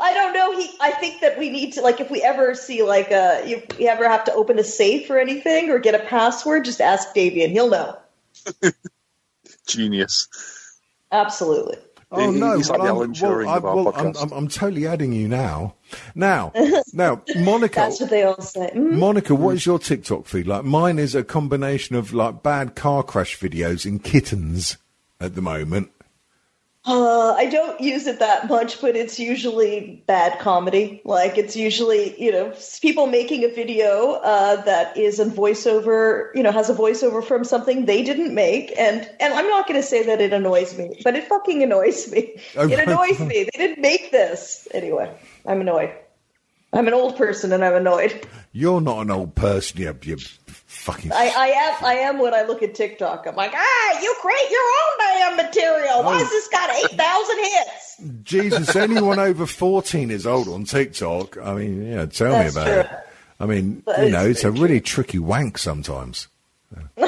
[0.00, 0.58] I don't know.
[0.58, 3.62] He, I think that we need to like if we ever see like a you,
[3.78, 7.14] you ever have to open a safe or anything or get a password, just ask
[7.14, 7.50] Davian.
[7.50, 7.98] He'll know.
[9.66, 10.28] Genius.
[11.10, 11.78] Absolutely.
[12.10, 12.56] Oh He- no!
[12.56, 14.16] he's like well, Alan I'm, well, I'm, well, I'm.
[14.16, 15.74] I'm, I'm totally adding you now.
[16.14, 16.52] Now,
[16.92, 17.76] now, Monica.
[17.76, 18.70] That's what they all say.
[18.74, 18.92] Mm.
[18.98, 20.64] Monica, what is your TikTok feed like?
[20.64, 24.76] Mine is a combination of like bad car crash videos and kittens
[25.24, 25.90] at the moment.
[26.86, 31.00] Uh, I don't use it that much, but it's usually bad comedy.
[31.06, 36.42] Like it's usually you know people making a video uh, that is a voiceover, you
[36.42, 39.86] know, has a voiceover from something they didn't make, and and I'm not going to
[39.86, 42.36] say that it annoys me, but it fucking annoys me.
[42.54, 43.48] Oh, it annoys me.
[43.52, 45.10] They didn't make this anyway.
[45.46, 45.94] I'm annoyed.
[46.74, 48.26] I'm an old person and I'm annoyed.
[48.52, 50.16] You're not an old person, you, you
[50.84, 51.12] fucking.
[51.12, 53.26] I, I am I am when I look at TikTok.
[53.26, 56.02] I'm like, ah, you create your own damn material.
[56.04, 56.18] Why Oh.
[56.18, 58.22] has this got eight thousand hits?
[58.24, 61.38] Jesus, anyone over 14 is old on TikTok.
[61.38, 62.80] I mean, yeah, tell That's me about true.
[62.96, 63.00] it.
[63.40, 66.28] I mean, That you know, it's a very really tricky wank sometimes.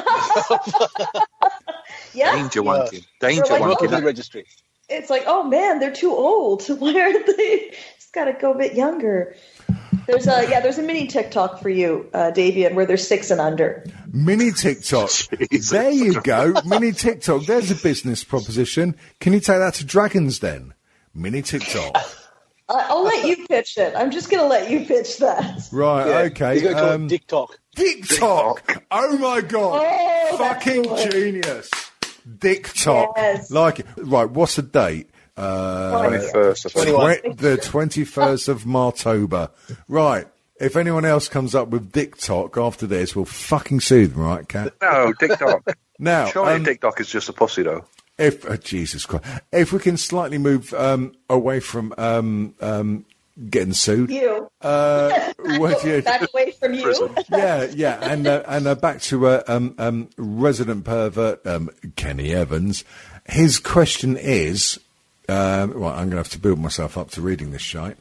[2.14, 3.05] Yeah, Danger wanking.
[3.20, 3.61] Danger like, wanking.
[3.61, 4.47] Welcome to the registry.
[4.89, 6.66] it's like, oh man, they're too old.
[6.81, 7.74] Why aren't they?
[8.07, 9.35] Just got to go a bit younger.
[10.07, 13.41] There's a yeah, there's a mini TikTok for you, uh, Davian, where they're six and
[13.41, 13.85] under.
[14.13, 15.11] Mini TikTok.
[15.51, 15.71] Jesus.
[15.71, 16.55] There you go.
[16.65, 17.47] Mini TikTok.
[17.47, 18.95] There's a business proposition.
[19.19, 20.73] Can you take that to Dragons' Den?
[21.15, 21.97] Mini TikTok.
[22.69, 23.93] I, I'll let you pitch it.
[23.97, 25.63] I'm just gonna let you pitch that.
[25.73, 26.19] Right, Yeah.
[26.31, 26.55] okay.
[26.55, 27.59] He's going to call um, it Dick Talk.
[27.75, 28.85] TikTok.
[28.93, 29.85] Oh my god.
[29.85, 31.69] Oh, Fucking genius.
[32.41, 33.15] TikTok.
[33.17, 33.51] Yes.
[33.51, 33.87] Like it.
[33.97, 35.11] Right, what's the date?
[35.37, 36.66] Uh, Twenty first.
[36.66, 36.87] I think.
[36.97, 37.37] 21.
[37.37, 39.51] the 21st of Martober.
[39.89, 40.26] Right.
[40.59, 44.72] If anyone else comes up with TikTok after this, we'll fucking sue them, right, Cat?
[44.80, 45.62] No, Dick Doc.
[45.99, 47.84] Now, Surely um, Dick Doc is just a pussy, though.
[48.18, 53.07] if oh, Jesus Christ, if we can slightly move um, away from um, um,
[53.49, 57.14] getting sued, You uh, what do you- back away from you.
[57.30, 62.34] yeah, yeah, and uh, and uh, back to uh, um, um, resident pervert um, Kenny
[62.34, 62.84] Evans.
[63.24, 64.78] His question is,
[65.29, 67.97] um, right, I'm going to have to build myself up to reading this shite.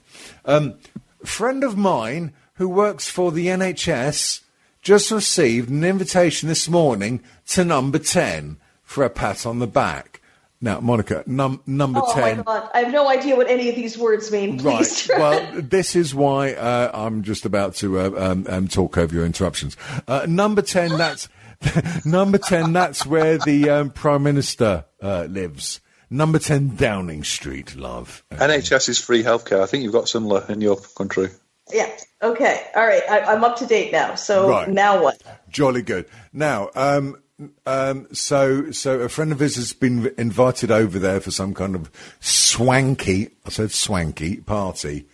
[0.45, 0.75] Um,
[1.23, 4.41] friend of mine who works for the NHS
[4.81, 10.21] just received an invitation this morning to number ten for a pat on the back.
[10.61, 12.37] Now, Monica, num- number Oh ten.
[12.37, 14.57] my god, I have no idea what any of these words mean.
[14.59, 14.77] Right.
[14.77, 15.17] Please try.
[15.19, 19.25] Well, this is why uh, I'm just about to uh, um, um, talk over your
[19.25, 19.75] interruptions.
[20.07, 20.97] Uh, number ten.
[20.97, 21.27] That's
[22.05, 22.71] number ten.
[22.73, 25.81] That's where the um, prime minister uh, lives.
[26.09, 28.23] Number ten, Downing Street, love.
[28.31, 29.61] NHS is free healthcare.
[29.61, 31.29] I think you've got similar in your country.
[31.73, 31.89] yeah.
[32.21, 32.65] Okay.
[32.75, 33.03] All right.
[33.09, 34.15] I, I'm up to date now.
[34.15, 34.69] So Right.
[34.69, 35.21] now what?
[35.49, 36.05] Jolly good.
[36.33, 37.21] Now, um,
[37.67, 41.75] um, so so a friend of his has been invited over there for some kind
[41.75, 41.91] of
[42.21, 43.31] swanky.
[43.45, 45.05] I said swanky party.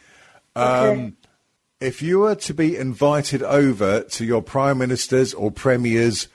[0.55, 1.13] Okay.
[1.79, 6.27] if you were to be invited over to your prime minister's or premier's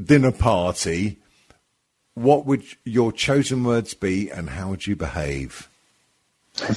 [0.00, 1.18] dinner party,
[2.22, 5.68] what would your chosen words be, and how would you behave?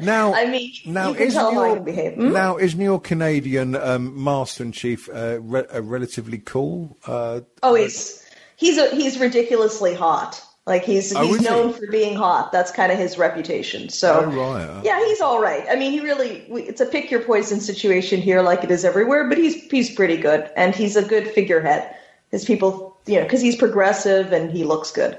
[0.00, 2.14] Now, I mean, now isn't tell how I your behave.
[2.14, 2.32] Hmm?
[2.32, 6.96] now isn't your Canadian um, master in chief uh, re- uh, relatively cool?
[7.06, 8.24] Uh, Oh, he's
[8.56, 10.40] he's a, he's ridiculously hot.
[10.66, 11.46] Like he's Oh, he's is he?
[11.48, 12.52] known for being hot.
[12.52, 13.88] That's kind of his reputation.
[13.88, 14.64] So Oh, right.
[14.64, 15.64] Uh, yeah, he's all right.
[15.68, 19.28] I mean, he really it's a pick your poison situation here, like it is everywhere.
[19.28, 21.94] But he's he's pretty good, and he's a good figurehead.
[22.30, 25.18] His people, you know, because he's progressive and he looks good.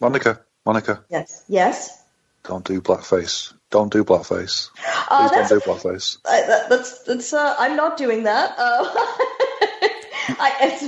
[0.00, 2.02] Monica, Monica, Yes, yes.
[2.44, 3.52] don't do blackface.
[3.70, 4.70] Don't do blackface.
[5.08, 6.18] Uh, Please that's don't do blackface.
[6.26, 7.32] I, that, that's that's.
[7.32, 8.54] Uh, I'm not doing that.
[8.56, 8.84] Uh,
[10.26, 10.82] I, it's,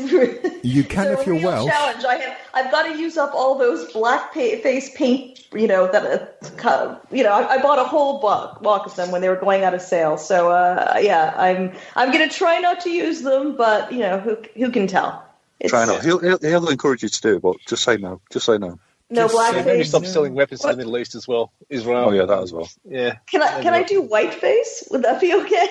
[0.64, 1.70] You can it's if you're real Welsh.
[1.70, 2.04] Challenge.
[2.04, 2.38] I have.
[2.54, 5.46] I've got to use up all those black pa- face paint.
[5.52, 6.38] You know that.
[6.64, 9.36] Uh, you know, I, I bought a whole block, block of them when they were
[9.36, 10.16] going out of sale.
[10.18, 11.72] So uh, yeah, I'm.
[11.96, 15.25] I'm going to try not to use them, but you know, who who can tell?
[15.60, 16.04] It's, Try not.
[16.04, 18.20] He'll, he'll, he'll encourage you to do it, but just say no.
[18.30, 18.78] Just say no.
[19.08, 19.88] No Just black say Maybe face.
[19.90, 21.52] stop selling weapons to the Middle East as well.
[21.70, 22.06] Israel.
[22.08, 22.68] Oh yeah, that as well.
[22.84, 23.16] Yeah.
[23.30, 24.86] Can I can I do white face?
[24.90, 25.68] Would that be okay?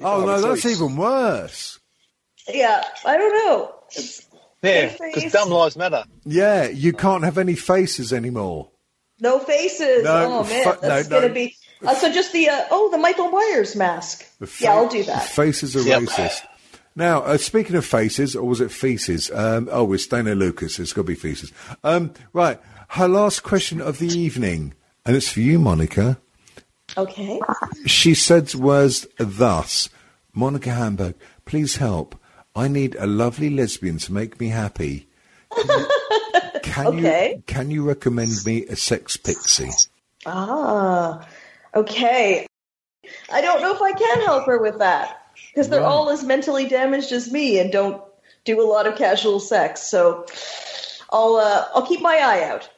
[0.00, 1.78] oh no, that's even worse.
[2.48, 3.74] Yeah, I don't know.
[3.90, 4.26] It's,
[4.62, 5.14] Yeah, Face.
[5.14, 6.04] because dumb lives matter.
[6.24, 8.70] Yeah, you can't have any faces anymore.
[9.20, 10.04] No faces.
[10.04, 11.22] No, oh man, fu- that's no, no.
[11.22, 11.56] gonna be.
[11.84, 14.24] Uh, so just the uh, oh the Michael Myers mask.
[14.40, 15.22] The fa- yeah, I'll do that.
[15.22, 16.02] Faces are Yep.
[16.02, 16.42] racist.
[16.94, 19.30] Now, uh, speaking of faces, or was it feces?
[19.30, 20.78] Um, oh, it's Dana Lucas.
[20.78, 21.52] It's got to be feces.
[21.82, 22.60] Um, right.
[22.88, 24.74] Her last question of the evening,
[25.06, 26.18] and it's for you, Monica.
[26.96, 27.40] Okay.
[27.86, 29.88] She said was thus,
[30.34, 31.14] Monica Hamburg,
[31.46, 32.14] please help.
[32.54, 35.08] I need a lovely lesbian to make me happy.
[35.54, 35.86] Can you,
[36.62, 37.34] can, Okay.
[37.36, 39.68] you, can you recommend me a sex pixie?
[40.24, 41.26] Ah,
[41.74, 42.46] okay.
[43.30, 45.21] I don't know if I can help her with that
[45.52, 45.86] because they're Right.
[45.88, 48.02] all as mentally damaged as me and don't
[48.44, 49.82] do a lot of casual sex.
[49.82, 50.26] So
[51.10, 52.68] I'll uh, I'll keep my eye out.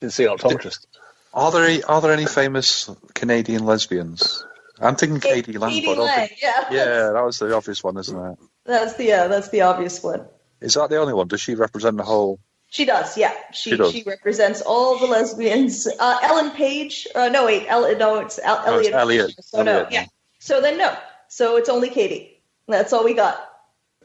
[0.00, 0.86] Didn't see an optometrist.
[1.34, 4.44] Are there any, are there any famous Canadian lesbians?
[4.80, 5.58] I'm thinking k.d.
[5.58, 5.70] lang.
[5.70, 6.64] Katie but Lang, yeah.
[6.70, 8.38] yeah, that was the obvious one, isn't it?
[8.64, 10.24] That's the uh, that's the obvious one.
[10.60, 11.26] Is that the only one?
[11.28, 12.38] Does she represent the whole?
[12.70, 13.32] She does, yeah.
[13.52, 13.92] She She does.
[13.92, 15.86] she represents all the lesbians.
[15.86, 17.08] Uh, Ellen Page.
[17.14, 17.66] Uh, no, wait.
[17.68, 18.94] El- no, it's El- No, it's Elliot.
[18.94, 19.44] Elliot.
[19.44, 20.06] So no, yeah.
[20.38, 20.96] So then no.
[21.28, 22.40] So it's only Katie.
[22.66, 23.48] That's all we got.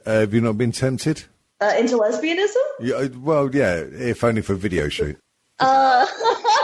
[0.06, 1.24] Uh, have you not been tempted?
[1.62, 2.56] Uh, into lesbianism?
[2.82, 5.18] Yeah, uh, well, yeah, if only for a video shoot.
[5.60, 6.06] Uh,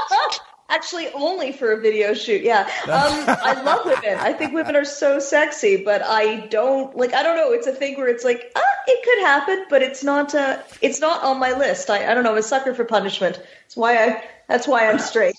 [0.69, 2.41] actually, only for a video shoot.
[2.41, 4.19] Yeah, um, I love women.
[4.19, 7.13] I think women are so sexy, but I don't like.
[7.13, 7.53] I don't know.
[7.53, 10.35] It's a thing where it's like, ah, it could happen, but it's not.
[10.35, 11.89] Uh, it's not on my list.
[11.89, 12.31] I, I don't know.
[12.31, 13.41] I'm a sucker for punishment.
[13.63, 14.23] That's why I.
[14.49, 15.37] That's why I'm straight.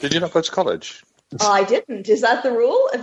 [0.00, 1.04] Did you not go to college?
[1.40, 2.08] I didn't.
[2.08, 2.90] Is that the rule?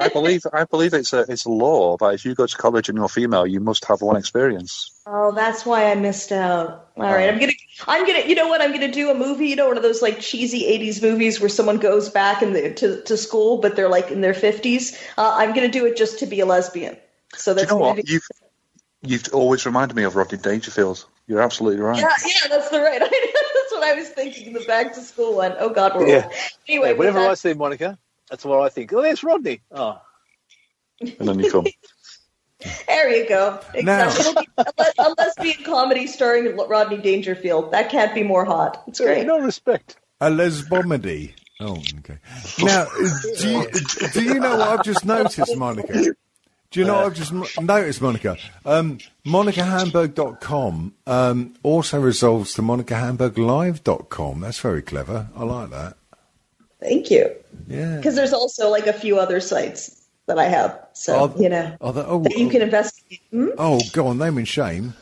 [0.00, 2.88] I, believe I believe it's a it's a law that if you go to college
[2.88, 4.90] and you're female, you must have one experience.
[5.06, 6.88] oh, that's why I missed out.
[6.96, 7.52] All right, I'm gonna.
[7.86, 8.26] I'm gonna.
[8.26, 8.62] You know what?
[8.62, 9.48] I'm gonna do a movie.
[9.48, 12.72] You know, one of those like cheesy '80s movies where someone goes back in the,
[12.74, 14.98] to to school, but they're like in their 50s.
[15.18, 16.96] Uh, I'm gonna do it just to be a lesbian.
[17.36, 18.26] So Do you know what you've
[19.02, 21.04] you've always reminded me of Rodney Dangerfield.
[21.26, 21.98] You're absolutely right.
[21.98, 23.02] Yeah, yeah, that's the right.
[23.84, 24.52] that's what I was thinking.
[24.52, 25.54] The back to school one.
[25.58, 26.28] Oh God, we're Yeah.
[26.68, 27.98] Anyway, Yeah, whenever that- I see Monica,
[28.30, 28.92] that's what I think.
[28.92, 29.60] Oh, there's Rodney.
[29.70, 30.00] Oh,
[31.00, 31.66] And then you come.
[32.86, 33.60] there you go.
[33.82, 34.46] Now- Exactly.
[34.58, 37.72] It'll a, a lesbian comedy starring Rodney Dangerfield.
[37.72, 38.82] That can't be more hot.
[38.86, 39.26] It's great.
[39.26, 39.96] no respect.
[40.20, 41.34] A lesbomedy.
[41.60, 42.18] Oh, okay.
[42.62, 42.86] Now,
[43.38, 43.66] do you,
[44.12, 46.14] do you know what I've just noticed, Monica?
[46.74, 48.36] Do you know what I've just noticed, Monica?
[48.66, 54.40] Um, MonicaHamburg.com um, also resolves to MonicaHamburgLive.com.
[54.40, 55.28] That's very clever.
[55.36, 55.96] I like that.
[56.80, 57.30] Thank you.
[57.68, 57.98] Yeah.
[57.98, 60.76] Because there's also like a few other sites that I have.
[60.94, 63.20] So you know there- oh, that you can investigate.
[63.30, 63.50] Hmm?
[63.56, 64.94] Oh, go on, name and shame.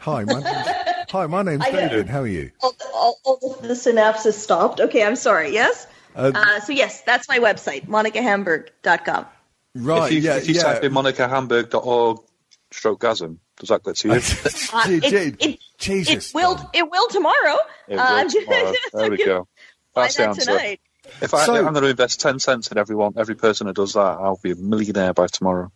[0.00, 0.68] Hi, my name's,
[1.10, 2.08] hi, my name's David.
[2.08, 2.50] How are you?
[2.62, 4.80] all, all, all the synapses stopped.
[4.80, 5.50] Okay, I'm sorry.
[5.54, 5.86] Yes.
[6.14, 9.24] Uh, Uh, so yes, that's my website, monicahamburg.com.
[9.74, 10.62] right, if you, yeah, if you yeah.
[10.62, 12.18] type in monicahamburg.org
[12.72, 14.14] stroke gasm, does that get to you?
[14.14, 14.18] Uh,
[14.86, 16.30] Gee, it, gee, it, Jesus.
[16.30, 16.70] it will.
[16.72, 17.56] It will tomorrow.
[17.88, 18.72] It Uh, will I'm tomorrow.
[18.92, 19.48] There we go.
[19.94, 20.42] That's the answer.
[20.42, 20.80] tonight.
[21.20, 23.94] If I, So- I'm going to invest 10 cents in everyone, every person who does
[23.94, 25.72] that, I'll be a millionaire by tomorrow.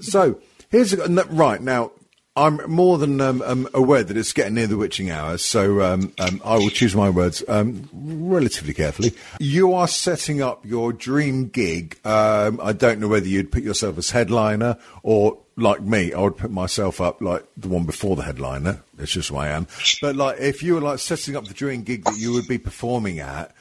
[0.00, 0.40] So
[0.70, 1.92] here's a, no, right now.
[2.36, 6.12] I'm more than um, um, aware that it's getting near the witching hour, so um,
[6.18, 9.14] um, I will choose my words um, relatively carefully.
[9.40, 11.98] You are setting up your dream gig.
[12.04, 16.36] Um, I don't know whether you'd put yourself as headliner or, like me, I would
[16.36, 18.82] put myself up like the one before the headliner.
[18.94, 19.66] That's just who I am.
[20.02, 22.58] But like, if you were like setting up the dream gig that you would be
[22.58, 23.52] performing at,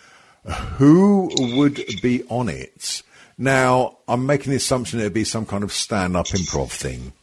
[0.44, 3.02] who would be on it?
[3.38, 7.14] Now, I'm making the assumption it'd be some kind of stand-up improv thing.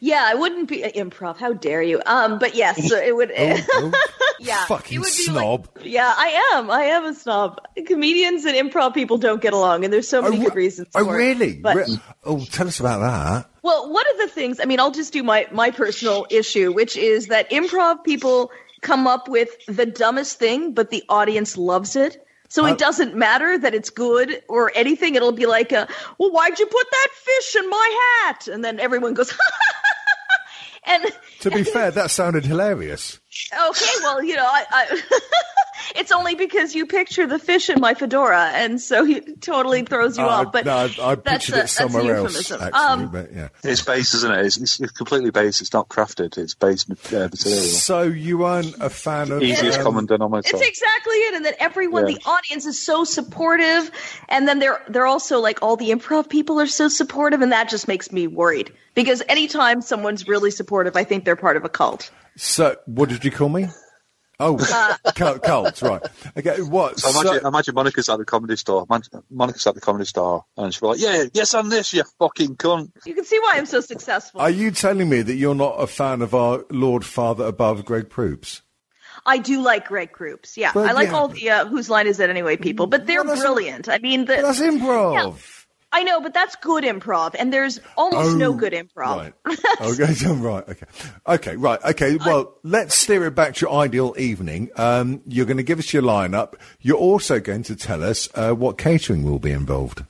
[0.00, 1.36] Yeah, I wouldn't be uh, improv.
[1.36, 2.00] How dare you?
[2.04, 3.32] Um, but yes, so it would.
[3.36, 3.92] Oh,
[4.40, 5.68] yeah, fucking would be snob.
[5.76, 6.70] Like, yeah, I am.
[6.70, 7.60] I am a snob.
[7.86, 10.88] Comedians and improv people don't get along, and there's so many oh, good reasons.
[10.94, 11.18] Oh, for it.
[11.18, 11.54] really?
[11.54, 11.88] But
[12.24, 13.50] oh, tell us about that.
[13.62, 16.96] Well, one of the things, I mean, I'll just do my, my personal issue, which
[16.96, 18.50] is that improv people
[18.82, 22.24] come up with the dumbest thing, but the audience loves it.
[22.48, 25.14] So Uh, it doesn't matter that it's good or anything.
[25.14, 25.86] It'll be like, uh,
[26.18, 28.48] well, why'd you put that fish in my hat?
[28.48, 29.32] And then everyone goes,
[30.86, 31.04] and
[31.40, 33.20] To be fair, that sounded hilarious.
[33.52, 35.00] okay, well, you know, I, I
[35.94, 40.16] it's only because you picture the fish in my fedora, and so he totally throws
[40.18, 40.52] you Uh, off.
[40.52, 42.62] But no, I, I that's pictured a- it that's a somewhere else, euphemism.
[42.62, 42.80] actually.
[43.04, 43.48] Um, but yeah.
[43.62, 44.46] It's base, isn't it?
[44.46, 45.60] It's, it's, it's completely base.
[45.60, 46.38] It's not crafted.
[46.38, 47.30] It's base uh, material.
[47.30, 50.56] So you aren't a fan of Easiest um, common denominator.
[50.56, 52.14] It's exactly it, and then everyone, Yeah.
[52.16, 53.90] the audience is so supportive,
[54.28, 57.68] and then they're they're also like all the improv people are so supportive, and that
[57.68, 61.68] just makes me worried because anytime someone's really supportive, I think they're part of a
[61.68, 62.10] cult.
[62.36, 63.66] So, what did you call me?
[64.40, 66.02] Oh, Uh, cult, cult, right.
[66.36, 66.98] Okay, what?
[66.98, 68.84] So imagine, imagine Monica's at the comedy store.
[68.90, 72.56] Imagine- Monica's at the comedy store, and she's like, "Yeah, yes, I'm this, you fucking
[72.56, 74.40] cunt." You can see why I'm so successful.
[74.40, 78.10] are you telling me that you're not a fan of our Lord Father above, Greg
[78.10, 78.62] Proops?
[79.26, 80.56] I do like Greg Proops.
[80.56, 81.14] Yeah, But I like yeah.
[81.14, 83.88] all the uh, whose line is it anyway people, but they're Well, brilliant.
[83.88, 85.14] I mean, the, But that's improv.
[85.14, 85.36] Yeah.
[85.94, 89.32] I know, but that's good improv, and there's almost no good improv.
[89.46, 89.58] Oh, Right.
[89.80, 90.68] okay, right.
[90.68, 90.86] Okay.
[91.24, 91.56] Okay.
[91.56, 91.84] Right.
[91.84, 92.16] Okay.
[92.16, 94.70] Well, let's steer it back to your ideal evening.
[94.76, 96.54] Um, you're going to give us your lineup.
[96.80, 100.04] You're also going to tell us uh, what catering will be involved.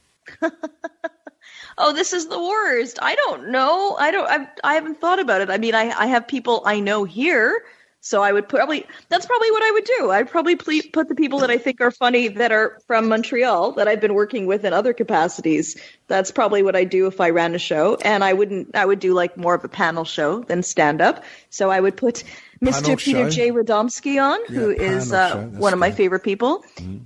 [1.79, 2.99] oh, this is the worst.
[3.03, 3.95] I don't know.
[3.99, 4.27] I don't.
[4.27, 5.51] I, I haven't thought about it.
[5.51, 7.63] I mean, I, I have people I know here,
[8.05, 8.85] so I would probably.
[9.09, 10.11] That's probably what I would do.
[10.11, 13.73] I'd probably ple- put the people that I think are funny that are from Montreal
[13.73, 15.77] that I've been working with in other capacities.
[16.07, 18.77] That's probably what I do if I ran a show, and I wouldn't.
[18.77, 21.25] I would do like more of a panel show than stand up.
[21.49, 22.25] So I would put.
[22.63, 22.83] Mr.
[22.83, 23.31] Panel Peter show?
[23.31, 23.51] J.
[23.51, 25.97] Radomski on, who Yeah, is panel uh, one of my good.
[25.97, 26.63] favorite people,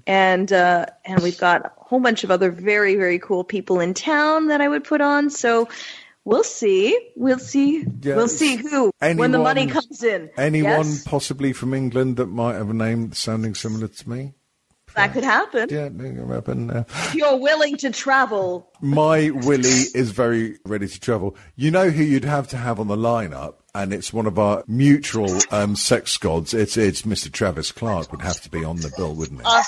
[0.07, 3.95] and uh, and we've got a whole bunch of other very very cool people in
[3.95, 5.31] town that I would put on.
[5.31, 5.69] So
[6.29, 10.31] we'll see, we'll see, Yeah, we'll see who when the money comes in.
[10.37, 14.35] Anyone Yes, possibly from England that might have a name sounding similar to me?
[14.95, 15.69] that could happen.
[15.71, 16.71] Yeah, that can happen.
[16.71, 21.37] Uh, If you're willing to travel, my Willie is very ready to travel.
[21.55, 24.65] You know who you'd have to have on the lineup, and it's one of our
[24.67, 26.53] mutual um, sex gods.
[26.53, 27.31] It's it's Mr.
[27.31, 29.47] Travis Clark would have to be on the bill, wouldn't it?
[29.47, 29.63] uh,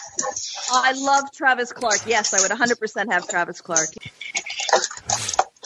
[0.73, 2.01] I love Travis Clark.
[2.07, 3.89] Yes, I would 100% have Travis Clark.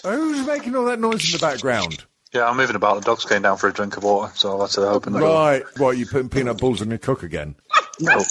[0.05, 2.05] Who's making all that noise in the background?
[2.32, 2.96] Yeah, I'm moving about.
[2.96, 5.20] The dog's going down for a drink of water, so I'll have to open the
[5.20, 5.28] door.
[5.28, 7.55] Right, what you're putting peanut balls in your cook again?
[8.00, 8.18] No.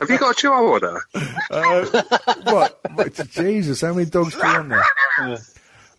[0.00, 1.04] Have you got a chihuahua there?
[1.50, 2.02] Uh,
[2.44, 2.80] what?
[2.94, 3.28] what?
[3.30, 5.38] Jesus, how many dogs do you want there?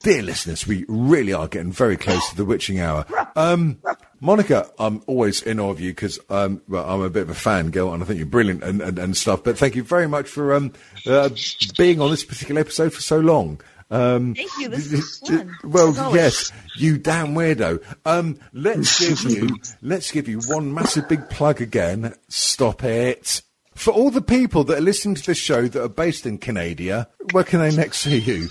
[0.02, 3.06] Dear listeners, we really are getting very close to the witching hour.
[3.36, 3.80] Um,
[4.20, 7.36] Monica, I'm always in awe of you because um, well, I'm a bit of a
[7.36, 9.44] fan girl and I think you're brilliant and, and, and stuff.
[9.44, 10.74] But thank you very much for um,
[11.06, 11.30] uh,
[11.78, 13.62] being on this particular episode for so long.
[13.94, 14.70] Um, Thank you.
[14.70, 15.56] This is fun.
[15.64, 17.84] well, yes, you damn weirdo.
[18.06, 22.16] Um, let's give you let's give you one massive big plug again.
[22.28, 23.44] Stop it.
[23.76, 27.08] For all the people that are listening to the show that are based in Canada,
[27.32, 28.50] where can they next see you?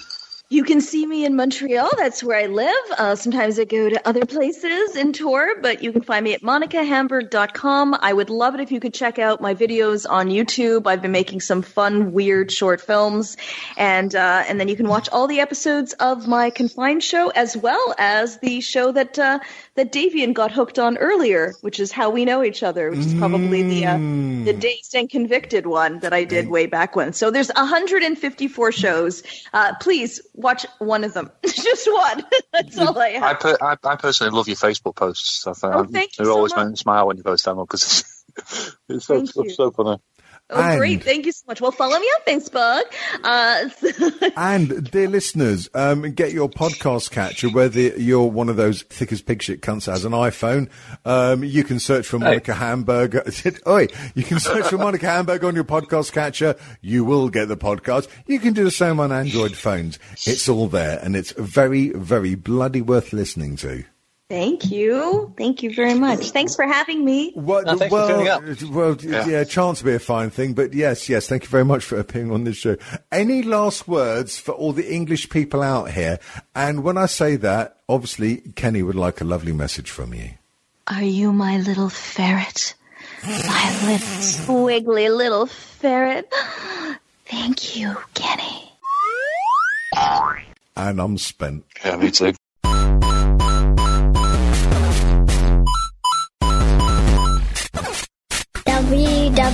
[0.52, 1.88] You can see me in Montreal.
[1.96, 2.84] That's where I live.
[2.98, 6.42] Uh, sometimes I go to other places and tour, but you can find me at
[6.42, 7.96] monicahamburg.com.
[7.98, 10.86] I would love it if you could check out my videos on YouTube.
[10.86, 13.38] I've been making some fun, weird short films,
[13.78, 17.56] and uh, and then you can watch all the episodes of my confined show as
[17.56, 19.38] well as the show that uh,
[19.76, 23.14] that Davian got hooked on earlier, which is How We Know Each Other, which is
[23.14, 27.14] probably the uh, the dazed and convicted one that I did way back when.
[27.14, 29.22] So there's 154 shows.
[29.54, 32.24] Uh, please watch one of them, just one.
[32.52, 33.40] That's all I I, have.
[33.40, 35.46] per- I, I personally love your Facebook posts.
[35.46, 36.66] I think Oh, thank you it so always much.
[36.66, 38.04] makes me smile when you post them because
[38.38, 39.98] it's, it's so, so, so funny.
[40.52, 41.02] Oh, And- great!
[41.04, 41.60] Thank you so much.
[41.60, 42.82] Well, follow me on Facebook.
[43.24, 43.68] Uh,
[44.36, 47.48] And dear listeners, um, get your podcast catcher.
[47.48, 50.68] Whether you're one of those thick as pig shit cunts that has an iPhone,
[51.04, 53.16] um, you can search for Monica Hamburg.
[53.66, 56.56] Oi, you can search for Monica Hamburg on your podcast catcher.
[56.80, 58.08] You will get the podcast.
[58.26, 59.98] You can do the same on Android phones.
[60.26, 63.84] It's all there, and it's very, very bloody worth listening to.
[64.32, 65.30] Thank you.
[65.36, 66.30] Thank you very much.
[66.30, 67.32] Thanks for having me.
[67.34, 68.96] What, No, thanks for well, turning uh, well,
[69.28, 69.44] yeah.
[69.44, 72.32] chance would be a fine thing, but yes, yes, thank you very much for appearing
[72.32, 72.78] on this show.
[73.10, 76.18] Any last words for all the English people out here?
[76.54, 80.30] And when I say that, obviously, Kenny would like a lovely message from you.
[80.86, 82.74] Are you my little ferret?
[83.24, 86.32] My little squiggly little ferret.
[87.26, 88.72] Thank you, Kenny.
[90.74, 91.66] And I'm spent.
[91.84, 92.32] Yeah, me too.